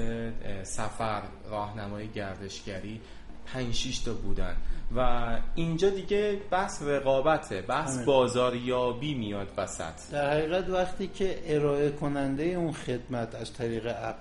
سفر 0.63 1.21
راهنمای 1.49 2.07
گردشگری. 2.07 3.01
5 3.45 3.73
6 3.73 3.99
تا 3.99 4.13
بودن. 4.13 4.55
و 4.95 5.29
اینجا 5.55 5.89
دیگه 5.89 6.39
بحث 6.51 6.81
رقابته 6.81 7.62
بحث 7.62 8.03
بازاریابی 8.03 9.13
میاد 9.13 9.47
وسط. 9.58 10.12
در 10.12 10.31
حقیقت 10.31 10.69
وقتی 10.69 11.08
که 11.08 11.39
ارائه 11.45 11.89
کننده 11.89 12.43
اون 12.43 12.71
خدمت 12.71 13.36
از 13.36 13.53
طریق 13.53 13.88
اپ 13.88 14.15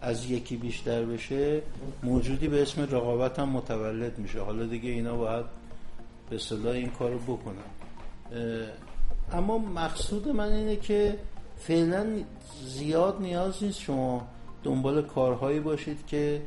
از 0.00 0.30
یکی 0.30 0.56
بیشتر 0.56 1.02
بشه 1.04 1.62
موجودی 2.02 2.48
به 2.48 2.62
اسم 2.62 2.82
رقابت 2.82 3.38
هم 3.38 3.48
متولد 3.48 4.18
میشه. 4.18 4.40
حالا 4.40 4.66
دیگه 4.66 4.90
اینا 4.90 5.16
باید 5.16 5.44
به 6.30 6.38
صلاح 6.38 6.72
این 6.72 6.90
کارو 6.90 7.18
بکنن. 7.18 7.70
اما 9.32 9.58
مقصود 9.58 10.28
من 10.28 10.52
اینه 10.52 10.76
که 10.76 11.18
فعلا 11.58 12.06
زیاد 12.64 13.16
نیاز 13.20 13.64
نیست 13.64 13.80
شما 13.80 14.28
دنبال 14.64 15.02
کارهایی 15.02 15.60
باشید 15.60 16.06
که 16.06 16.42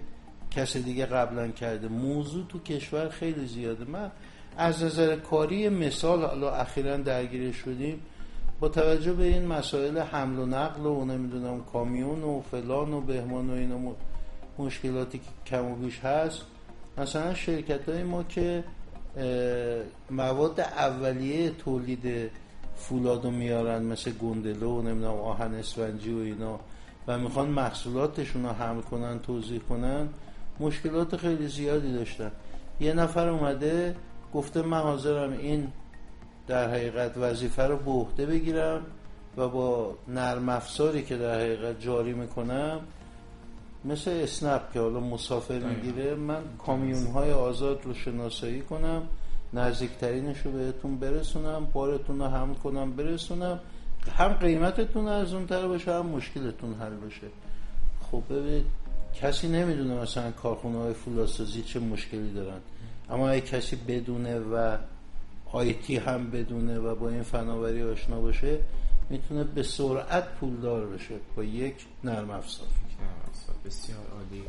کسی 0.56 0.82
دیگه 0.82 1.06
قبلا 1.06 1.48
کرده. 1.48 1.88
موضوع 1.88 2.44
تو 2.50 2.60
کشور 2.60 3.10
خیلی 3.10 3.48
زیاده. 3.48 3.86
من 3.86 4.12
از 4.58 4.84
نظر 4.84 5.16
کاری 5.16 5.70
مثال 5.70 6.26
حالا 6.26 6.52
اخیرا 6.52 6.98
درگیر 6.98 7.52
شدیم 7.52 8.00
با 8.60 8.70
توجه 8.70 9.14
به 9.14 9.24
این 9.24 9.46
مسائل 9.46 9.98
حمل 9.98 10.40
و 10.40 10.46
نقل 10.46 10.86
و 10.86 11.06
نمی‌دونم 11.06 11.64
کامیون 11.64 12.24
و 12.24 12.42
فلان 12.42 12.94
و 12.94 13.02
بهمان 13.02 13.50
و 13.50 13.54
اینا 13.54 13.78
مشکلاتی 14.58 15.18
که 15.18 15.26
کم 15.46 15.66
و 15.66 15.76
بیش 15.76 16.00
هست. 16.00 16.42
مثلا 16.98 17.34
شرکت 17.34 17.90
های 17.90 18.04
ما 18.04 18.24
که 18.24 18.64
مواد 20.10 20.60
اولیه 20.60 21.50
تولید 21.50 22.32
فولادو 22.76 23.32
میارن 23.32 23.84
مثل 23.84 24.12
گندلو 24.12 24.80
و 24.80 24.82
نمی‌دونم 24.82 25.14
آهن 25.14 25.54
اسفنجی 25.54 26.14
و 26.14 26.18
اینا 26.18 26.60
و 27.08 27.18
می‌خوان 27.18 27.50
محصولاتشون 27.50 28.44
رو 28.44 28.50
حمل 28.50 28.82
کنن 28.82 29.20
توضیح 29.20 29.60
کنن. 29.60 30.10
مشکلات 30.60 31.18
خیلی 31.18 31.48
زیادی 31.48 31.94
داشتن. 31.94 32.32
یه 32.80 32.94
نفر 32.94 33.30
اومده 33.30 33.96
گفته 34.34 34.62
من 34.62 34.80
حاضرم 34.80 35.32
این 35.32 35.68
در 36.48 36.70
حقیقت 36.70 37.18
وظیفه 37.18 37.64
رو 37.64 37.78
به 37.78 37.92
عهده 37.92 38.26
بگیرم 38.26 38.82
و 39.38 39.48
با 39.48 39.96
نرم 40.08 40.50
افزاری 40.50 41.04
که 41.04 41.18
در 41.18 41.36
حقیقت 41.36 41.80
جاری 41.80 42.14
می‌کنم 42.14 42.80
مثل 43.86 44.12
اسنپ 44.12 44.74
که 44.74 44.80
حالا 44.80 45.00
مسافر 45.00 45.60
می‌گیره 45.60 46.16
من 46.16 46.42
کامیون 46.66 47.08
های 47.08 47.32
آزاد 47.32 47.80
رو 47.84 47.94
شناسایی 47.94 48.62
کنم 48.62 49.02
نزدیکترینش 49.54 50.38
رو 50.46 50.52
بهتون 50.52 51.00
برسونم 51.00 51.68
بارتون 51.74 52.20
رو 52.20 52.26
هم 52.26 52.56
کنم 52.56 52.92
برسونم. 52.96 53.60
هم 54.18 54.34
قیمتتون 54.34 55.08
از 55.08 55.34
اون 55.34 55.48
تر 55.48 55.68
باشه 55.68 55.94
هم 55.94 56.06
مشکلتون 56.06 56.74
حل 56.74 56.96
بشه. 57.08 57.28
خب 58.12 58.24
ببینید 58.30 58.66
کسی 59.22 59.48
نمی‌دونه 59.48 60.02
مثلا 60.02 60.32
کارخونه 60.32 60.78
های 60.78 60.94
فولادسازی 60.94 61.62
چه 61.62 61.80
مشکلی 61.80 62.34
دارن. 62.34 62.60
اما 63.10 63.30
اگه 63.30 63.42
کسی 63.42 63.76
بدونه 63.76 64.40
و 64.40 64.78
آیتی 65.52 65.98
هم 65.98 66.32
بدونه 66.32 66.80
و 66.80 66.96
با 66.96 67.10
این 67.10 67.24
فناوری 67.24 67.84
آشنا 67.84 68.22
باشه 68.22 68.60
می‌تونه 69.10 69.44
به 69.44 69.64
سرعت 69.64 70.28
پولدار 70.28 70.86
بشه 70.86 71.16
با 71.36 71.44
یک 71.44 71.76
نرم 72.04 72.32
افزار. 72.32 72.68
بسیار 73.66 74.00
عالی. 74.16 74.44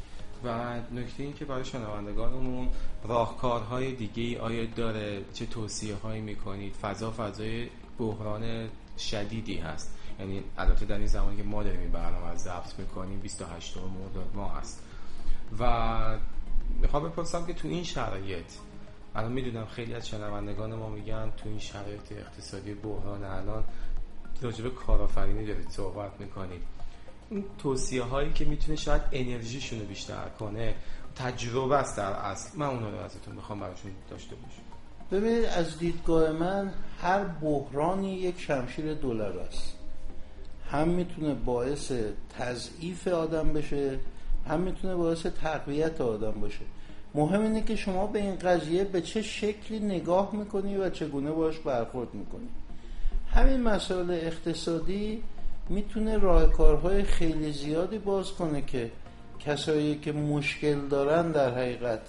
و 0.45 0.81
نکته 0.95 1.23
این 1.23 1.33
که 1.33 1.45
برای 1.45 1.65
شنوندگانمون 1.65 2.69
راهکارهای 3.05 3.93
دیگه 3.93 4.23
ای 4.23 4.37
آیا 4.37 4.67
داره؟ 4.77 5.23
چه 5.33 5.47
توصیه 5.47 5.95
هایی 5.95 6.21
می‌کنید؟ 6.21 6.75
فضا 6.75 7.11
فضای 7.11 7.69
بحران 7.99 8.69
شدیدی 8.99 9.57
هست. 9.57 9.95
یعنی 10.21 10.45
البته 10.59 10.87
در 10.87 10.99
این 10.99 11.07
زمانی 11.07 11.37
که 11.37 11.43
ما 11.43 11.63
داریم 11.63 11.81
این 11.81 11.91
برنامه 11.93 12.27
از 12.27 12.43
ضبط 12.43 12.79
می‌کنیم 12.79 13.21
28 13.21 13.77
مرداد 13.77 14.31
ما 14.35 14.49
هست 14.49 14.83
و 15.59 16.19
می‌خوام 16.81 17.09
بپرسم 17.09 17.47
که 17.47 17.55
تو 17.55 17.69
این 17.69 17.85
شرایط 17.85 18.53
الان 19.15 19.33
می‌دونم 19.33 19.67
خیلی 19.67 19.95
از 19.95 20.09
شنوندگان 20.09 20.75
ما 20.75 20.89
میگن 20.89 21.33
تو 21.37 21.49
این 21.49 21.59
شرایط 21.59 22.13
اقتصادی 22.13 22.75
بحران 22.75 23.25
الان 23.25 23.65
راجب 24.43 24.75
کارآفرینی 24.75 25.47
دارید 25.47 25.71
صحبت 25.71 26.11
می‌کنید. 26.19 26.63
این 27.31 27.45
توصیه 27.59 28.03
هایی 28.03 28.33
که 28.33 28.45
می‌تونه 28.45 28.77
شاید 28.77 29.03
انرژیشون 29.13 29.81
رو 29.81 29.87
بیشتر 29.87 30.29
کنه 30.39 30.75
تجربه 31.17 31.77
است 31.77 31.97
در 31.97 32.13
اصل. 32.13 32.59
من 32.59 32.67
اونا 32.67 32.91
رو 32.91 32.99
ازتون 32.99 33.35
می‌خوام 33.35 33.61
براشون 33.61 33.91
داشته 34.11 34.37
باشم. 34.37 34.63
ببینید 35.11 35.45
از 35.45 35.79
دیدگاه 35.79 36.33
من 36.33 36.73
هر 37.01 37.25
بحرانی 37.25 38.15
یک 38.15 38.41
شمشیر 38.41 38.95
دلار 38.95 39.39
است. 39.39 39.74
هم 40.71 40.89
می‌تونه 40.89 41.35
باعث 41.35 41.93
تضعیف 42.39 43.09
آدم 43.09 43.53
بشه 43.53 43.99
هم 44.49 44.61
می‌تونه 44.61 44.95
باعث 44.95 45.27
تقویت 45.27 46.01
آدم 46.01 46.31
باشه. 46.31 46.65
مهم 47.15 47.43
اینه 47.43 47.63
که 47.63 47.77
شما 47.77 48.07
به 48.07 48.19
این 48.19 48.37
قضیه 48.37 48.85
به 48.85 49.01
چه 49.01 49.23
شکلی 49.23 49.79
نگاه 49.79 50.31
می‌کنی 50.33 50.77
و 50.77 50.91
چگونه 50.91 51.31
باش 51.31 51.59
برخورد 51.59 52.15
می‌کنی. 52.15 52.49
همین 53.29 53.63
مسائل 53.63 54.11
اقتصادی 54.11 55.23
می‌تونه 55.69 56.19
راهکارهای 56.19 57.03
خیلی 57.03 57.53
زیادی 57.53 57.99
باز 57.99 58.33
کنه 58.33 58.63
که 58.63 58.91
کسایی 59.41 59.99
که 59.99 60.13
مشکل 60.13 60.89
دارن 60.89 61.31
در 61.31 61.51
حقیقت 61.51 62.01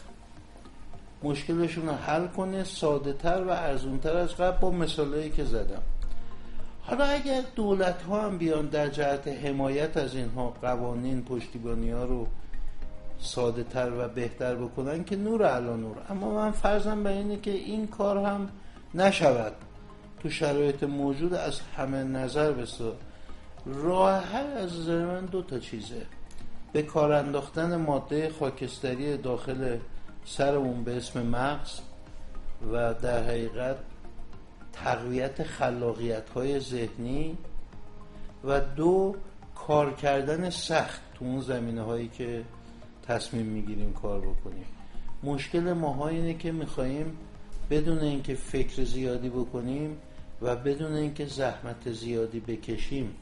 مشکلشون 1.23 1.85
رو 1.85 1.93
حل 1.93 2.27
کنه 2.27 2.63
ساده 2.63 3.13
تر 3.13 3.43
و 3.43 3.49
ارزون 3.49 3.99
تر 3.99 4.17
از 4.17 4.35
قبل 4.35 4.57
با 4.57 4.71
مثالهایی 4.71 5.29
که 5.29 5.43
زدم. 5.43 5.81
حالا 6.87 7.05
اگر 7.05 7.41
دولت 7.55 8.01
ها 8.01 8.21
هم 8.21 8.37
بیان 8.37 8.65
در 8.65 8.87
جهت 8.87 9.27
حمایت 9.27 9.97
از 9.97 10.15
اینها 10.15 10.49
قوانین 10.61 11.23
پشتیبانی 11.23 11.91
ها 11.91 12.03
رو 12.03 12.27
ساده 13.19 13.63
تر 13.63 13.91
و 13.97 14.07
بهتر 14.07 14.55
بکنن 14.55 15.03
که 15.03 15.15
نور 15.15 15.45
علا 15.45 15.75
نور. 15.75 15.97
اما 16.09 16.33
من 16.33 16.51
فرضم 16.51 17.03
به 17.03 17.09
اینه 17.09 17.39
که 17.39 17.51
این 17.51 17.87
کار 17.87 18.17
هم 18.17 18.49
نشود. 18.93 19.53
تو 20.19 20.29
شرایط 20.29 20.83
موجود 20.83 21.33
از 21.33 21.59
همه 21.77 22.03
نظر 22.03 22.51
بسا 22.51 22.93
راه 23.65 24.23
حل 24.23 24.57
از 24.57 24.79
نظر 24.79 25.05
من 25.05 25.25
دو 25.25 25.41
تا 25.41 25.59
چیزه. 25.59 26.01
به 26.73 26.81
کار 26.81 27.11
انداختن 27.11 27.75
ماده 27.75 28.29
خاکستری 28.39 29.17
داخل 29.17 29.77
سر 30.25 30.55
اون 30.55 30.83
به 30.83 30.97
اسم 30.97 31.21
مغز 31.21 31.79
و 32.71 32.93
در 32.93 33.23
حقیقت 33.23 33.77
تقویت 34.83 35.43
خلاقیت 35.43 36.29
های 36.29 36.59
ذهنی 36.59 37.37
و 38.43 38.59
دو 38.59 39.15
کار 39.55 39.93
کردن 39.93 40.49
سخت 40.49 41.01
تو 41.13 41.25
اون 41.25 41.41
زمینه 41.41 41.81
هایی 41.81 42.07
که 42.07 42.43
تصمیم 43.07 43.45
می‌گیریم 43.45 43.93
کار 43.93 44.19
بکنیم. 44.19 44.65
مشکل 45.23 45.73
ما 45.73 46.07
اینه 46.07 46.33
که 46.33 46.51
میخواییم 46.51 47.17
بدون 47.69 47.99
اینکه 47.99 48.35
فکر 48.35 48.83
زیادی 48.83 49.29
بکنیم 49.29 49.97
و 50.41 50.55
بدون 50.55 50.93
اینکه 50.93 51.25
زحمت 51.25 51.91
زیادی 51.91 52.39
بکشیم 52.39 53.15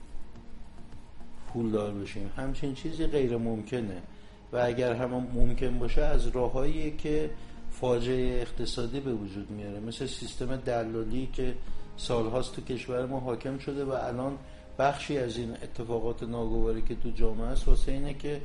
پولدار 1.53 1.91
بشیم. 1.93 2.31
همچین 2.37 2.73
چیزی 2.73 3.07
غیر 3.07 3.37
ممکنه 3.37 4.01
و 4.53 4.57
اگر 4.57 4.93
هم 4.93 5.09
ممکن 5.09 5.79
باشه 5.79 6.01
از 6.01 6.27
راههایی 6.27 6.91
که 6.91 7.29
فاجعه 7.81 8.41
اقتصادی 8.41 8.99
به 8.99 9.13
وجود 9.13 9.51
میاره. 9.51 9.79
مثل 9.79 10.05
سیستم 10.05 10.55
دلالی 10.55 11.29
که 11.33 11.55
سالهاست 11.97 12.55
تو 12.55 12.61
کشور 12.61 13.05
ما 13.05 13.19
حاکم 13.19 13.57
شده 13.57 13.85
و 13.85 13.89
الان 13.89 14.37
بخشی 14.79 15.17
از 15.17 15.37
این 15.37 15.51
اتفاقات 15.51 16.23
ناگواری 16.23 16.81
که 16.81 16.95
تو 16.95 17.09
جامعه 17.09 17.47
است 17.47 17.67
واسه 17.67 17.91
اینه 17.91 18.13
که 18.13 18.41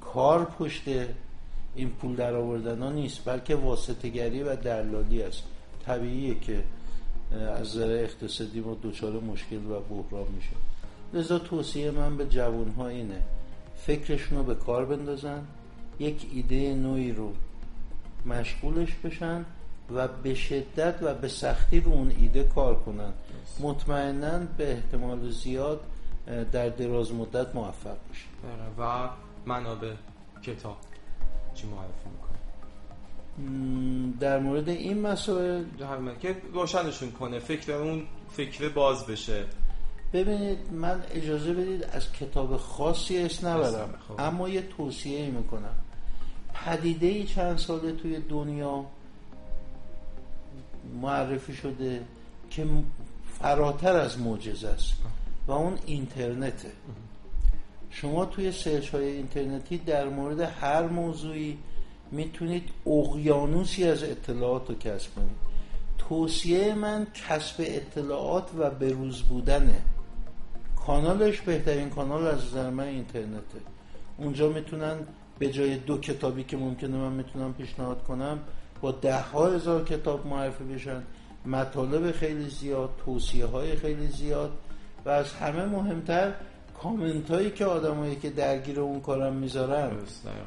کار 0.00 0.44
پشت 0.44 0.82
این 1.74 1.90
پول 1.90 2.16
در 2.16 2.34
آوردن 2.34 2.82
ها 2.82 2.90
نیست 2.90 3.24
بلکه 3.24 3.54
واسطگری 3.54 4.42
و 4.42 4.56
دلالی 4.56 5.22
است. 5.22 5.42
طبیعیه 5.86 6.40
که 6.40 6.64
از 7.32 7.76
نظر 7.76 7.90
اقتصادی 7.90 8.60
ما 8.60 8.76
دچار 8.82 9.12
مشکل 9.12 9.56
و 9.56 9.80
بحران 9.80 10.26
میشه. 10.36 10.56
لذا 11.14 11.38
توصیه 11.38 11.90
من 11.90 12.16
به 12.16 12.26
جوان 12.26 12.70
ها 12.70 12.88
اینه 12.88 13.22
فکرشون 13.76 14.38
رو 14.38 14.44
به 14.44 14.54
کار 14.54 14.84
بندازن. 14.84 15.44
یک 15.98 16.26
ایده 16.32 16.74
نوعی 16.74 17.12
رو 17.12 17.32
مشغولش 18.26 18.94
بشن 19.04 19.44
و 19.94 20.08
به 20.08 20.34
شدت 20.34 20.94
و 21.02 21.14
به 21.14 21.28
سختی 21.28 21.80
رو 21.80 21.92
اون 21.92 22.12
ایده 22.20 22.44
کار 22.44 22.74
کنن. 22.74 23.12
مطمئنا 23.60 24.38
به 24.38 24.72
احتمال 24.72 25.30
زیاد 25.30 25.80
در 26.52 26.68
دراز 26.68 27.12
مدت 27.12 27.54
موفق 27.54 27.96
بشه 28.10 28.26
بله، 28.42 28.88
و 28.88 29.08
منابع 29.46 29.92
کتاب 30.42 30.76
چی 31.54 31.66
معرفی 31.66 32.08
می‌کنه 32.12 32.30
در 34.20 34.38
مورد 34.38 34.68
این 34.68 35.00
مسائل 35.00 35.64
که 36.20 36.36
روشنشون 36.52 37.10
کنه 37.10 37.38
فکر 37.38 37.72
اون 37.72 38.02
فکر 38.32 38.68
باز 38.68 39.06
بشه. 39.06 39.44
ببینید 40.12 40.58
من 40.72 41.02
اجازه 41.10 41.52
بدید 41.52 41.84
از 41.84 42.12
کتاب 42.12 42.56
خاصی 42.56 43.18
اس 43.18 43.44
نبرم 43.44 43.94
خب. 44.08 44.14
اما 44.18 44.48
یه 44.48 44.62
توصیه 44.76 45.18
ای 45.18 45.30
می‌کنم. 45.30 45.74
پدیده 46.64 47.24
چند 47.24 47.58
ساله 47.58 47.92
توی 47.92 48.20
دنیا 48.28 48.84
معرفی 51.02 51.54
شده 51.54 52.02
که 52.50 52.66
فراتر 53.38 53.96
از 53.96 54.18
معجزه 54.18 54.68
است. 54.68 54.92
و 55.46 55.52
اون 55.52 55.78
اینترنته. 55.86 56.72
شما 57.90 58.24
توی 58.24 58.52
سرچ 58.52 58.88
های 58.88 59.08
اینترنتی 59.08 59.78
در 59.78 60.08
مورد 60.08 60.40
هر 60.40 60.82
موضوعی 60.82 61.58
می‌تونید 62.10 62.68
اقیانوسی 62.86 63.84
از 63.84 64.02
اطلاعات 64.02 64.68
رو 64.68 64.74
کسب 64.74 65.14
کنید. 65.14 65.50
توصیه 65.98 66.74
من 66.74 67.06
کسب 67.28 67.54
اطلاعات 67.58 68.50
و 68.58 68.70
بروز 68.70 69.22
بودنه 69.22 69.82
کانالش 70.86 71.40
بهترین 71.40 71.90
کانال 71.90 72.26
از 72.26 72.46
نظر 72.46 72.80
اینترنته. 72.80 73.58
اونجا 74.18 74.48
می‌تونن 74.48 74.96
به 75.40 75.48
جای 75.48 75.76
دو 75.76 75.98
کتابی 75.98 76.44
که 76.44 76.56
ممکنه 76.56 76.96
من 76.96 77.12
می‌تونم 77.12 77.54
پیشنهاد 77.54 78.02
کنم 78.02 78.38
با 78.80 78.92
ده 78.92 79.20
ها 79.20 79.46
هزار 79.46 79.84
کتاب 79.84 80.26
معرفی 80.26 80.64
بشن. 80.64 81.02
مطالب 81.46 82.12
خیلی 82.12 82.48
زیاد 82.48 82.90
توصیه 83.04 83.46
های 83.46 83.76
خیلی 83.76 84.06
زیاد 84.06 84.50
و 85.04 85.08
از 85.08 85.32
همه 85.32 85.64
مهمتر 85.64 86.32
کامنت 86.82 87.30
هایی 87.30 87.50
که 87.50 87.64
آدمایی 87.64 88.16
که 88.16 88.30
درگیر 88.30 88.80
اون 88.80 89.00
کارم 89.00 89.32
می‌ذارن 89.32 89.90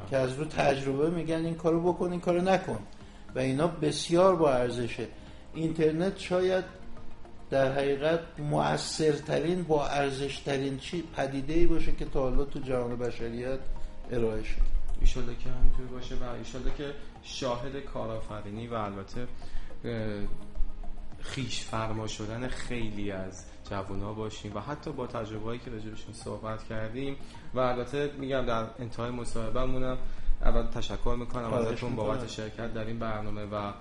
که 0.09 0.17
از 0.17 0.33
رو 0.33 0.45
تجربه 0.45 1.09
میگن 1.09 1.45
این 1.45 1.55
کارو 1.55 1.93
بکن 1.93 2.11
این 2.11 2.19
کارو 2.19 2.41
نکن. 2.41 2.79
و 3.35 3.39
اینا 3.39 3.67
بسیار 3.67 4.35
با 4.35 4.53
ارزشه. 4.53 5.07
اینترنت 5.53 6.19
شاید 6.19 6.63
در 7.49 7.71
حقیقت 7.71 8.19
مؤثرترین 8.39 9.63
با 9.63 9.87
ارزشترین 9.87 10.77
چی 10.77 11.03
پدیده 11.17 11.53
ای 11.53 11.65
باشه 11.65 11.91
که 11.91 12.05
تا 12.05 12.21
حالا 12.21 12.43
تو 12.43 12.59
جهان 12.59 12.95
بشریت 12.95 13.59
ارائه 14.11 14.43
شد 14.43 14.72
ایشالله 15.03 15.35
که 15.35 15.49
همینطور 15.49 15.85
باشه 15.85 16.15
و 16.15 16.23
ایشالله 16.23 16.71
که 16.77 16.93
شاهد 17.23 17.79
کارآفرینی 17.79 18.67
و 18.67 18.73
البته 18.73 19.27
خیش 21.19 21.61
فرما 21.63 22.07
شدن 22.07 22.47
خیلی 22.47 23.11
از 23.11 23.45
جوونا 23.69 24.13
باشیم 24.13 24.55
و 24.55 24.59
حتی 24.59 24.91
با 24.91 25.07
تجربه 25.07 25.45
هایی 25.45 25.59
که 25.59 25.71
راجبشون 25.71 26.13
صحبت 26.13 26.63
کردیم 26.63 27.15
و 27.53 27.59
البته 27.59 28.11
میگم 28.19 28.45
در 28.45 28.65
انتهای 28.79 29.11
مصاحبهمونم 29.11 29.97
اول 30.41 30.63
تشکر 30.63 31.15
می‌کنم 31.19 31.53
ازتون 31.53 31.95
بابت 31.95 32.27
شرکت 32.27 32.73
در 32.73 32.85
این 32.85 32.99
برنامه 32.99 33.45
و 33.45 33.71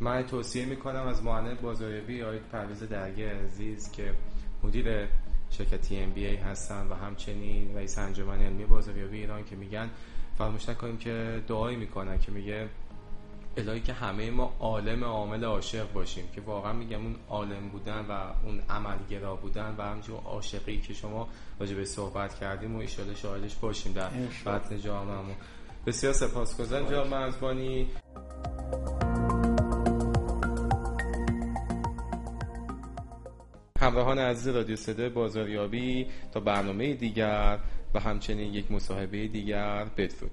من 0.00 0.22
توصیه 0.22 0.64
می‌کنم 0.64 1.06
از 1.06 1.22
معاند 1.22 1.60
بازاریابی 1.60 2.22
آید 2.22 2.42
پرویز 2.42 2.82
درگه 2.82 3.44
عزیز 3.44 3.92
که 3.92 4.14
مدیر 4.62 5.08
شرکت 5.50 5.80
تی 5.80 5.98
ام 5.98 6.10
بی 6.10 6.26
ای 6.26 6.36
هستن 6.36 6.86
و 6.86 6.94
همچنین 6.94 7.76
رئیس 7.76 7.98
انجمن 7.98 8.40
علمی 8.40 8.64
بازاریابی 8.64 9.18
ایران 9.18 9.44
که 9.44 9.56
میگن 9.56 9.90
فراموش 10.38 10.68
نکنیم 10.68 10.98
که 10.98 11.42
دعایی 11.48 11.76
می‌کنن 11.76 12.18
که 12.18 12.32
میگه 12.32 12.68
الهی 13.56 13.80
که 13.80 13.92
همه 13.92 14.30
ما 14.30 14.56
عالم 14.60 15.04
عامل 15.04 15.44
عاشق 15.44 15.92
باشیم 15.92 16.24
که 16.34 16.40
واقعا 16.40 16.72
میگم 16.72 17.02
اون 17.04 17.16
عالم 17.28 17.68
بودن 17.68 18.06
و 18.08 18.12
اون 18.44 18.62
عملگرا 18.70 19.36
بودن 19.36 19.74
و 19.78 19.82
همچنین 19.82 20.18
عاشقی 20.18 20.80
که 20.80 20.94
شما 20.94 21.28
راجع 21.60 21.74
به 21.74 21.84
صحبت 21.84 22.38
کردیم 22.38 22.76
و 22.76 22.78
ایشاله 22.78 23.14
شاهدش 23.14 23.56
باشیم 23.56 23.92
در 23.92 24.08
بطن 24.46 24.80
جامعه 24.80 25.36
بسیار 25.86 26.12
سپاسگزارم 26.12 26.86
جناب 26.86 27.06
مرزبانی. 27.06 27.86
همراهان 33.80 34.18
عزیز 34.18 34.48
رادیو 34.48 34.76
صدای 34.76 35.08
بازاریابی 35.08 36.06
تا 36.32 36.40
برنامه 36.40 36.94
دیگر. 36.94 37.58
و 37.94 38.00
همچنین 38.00 38.54
یک 38.54 38.72
مصاحبه 38.72 39.28
دیگر 39.28 39.84
بدرود. 39.84 40.32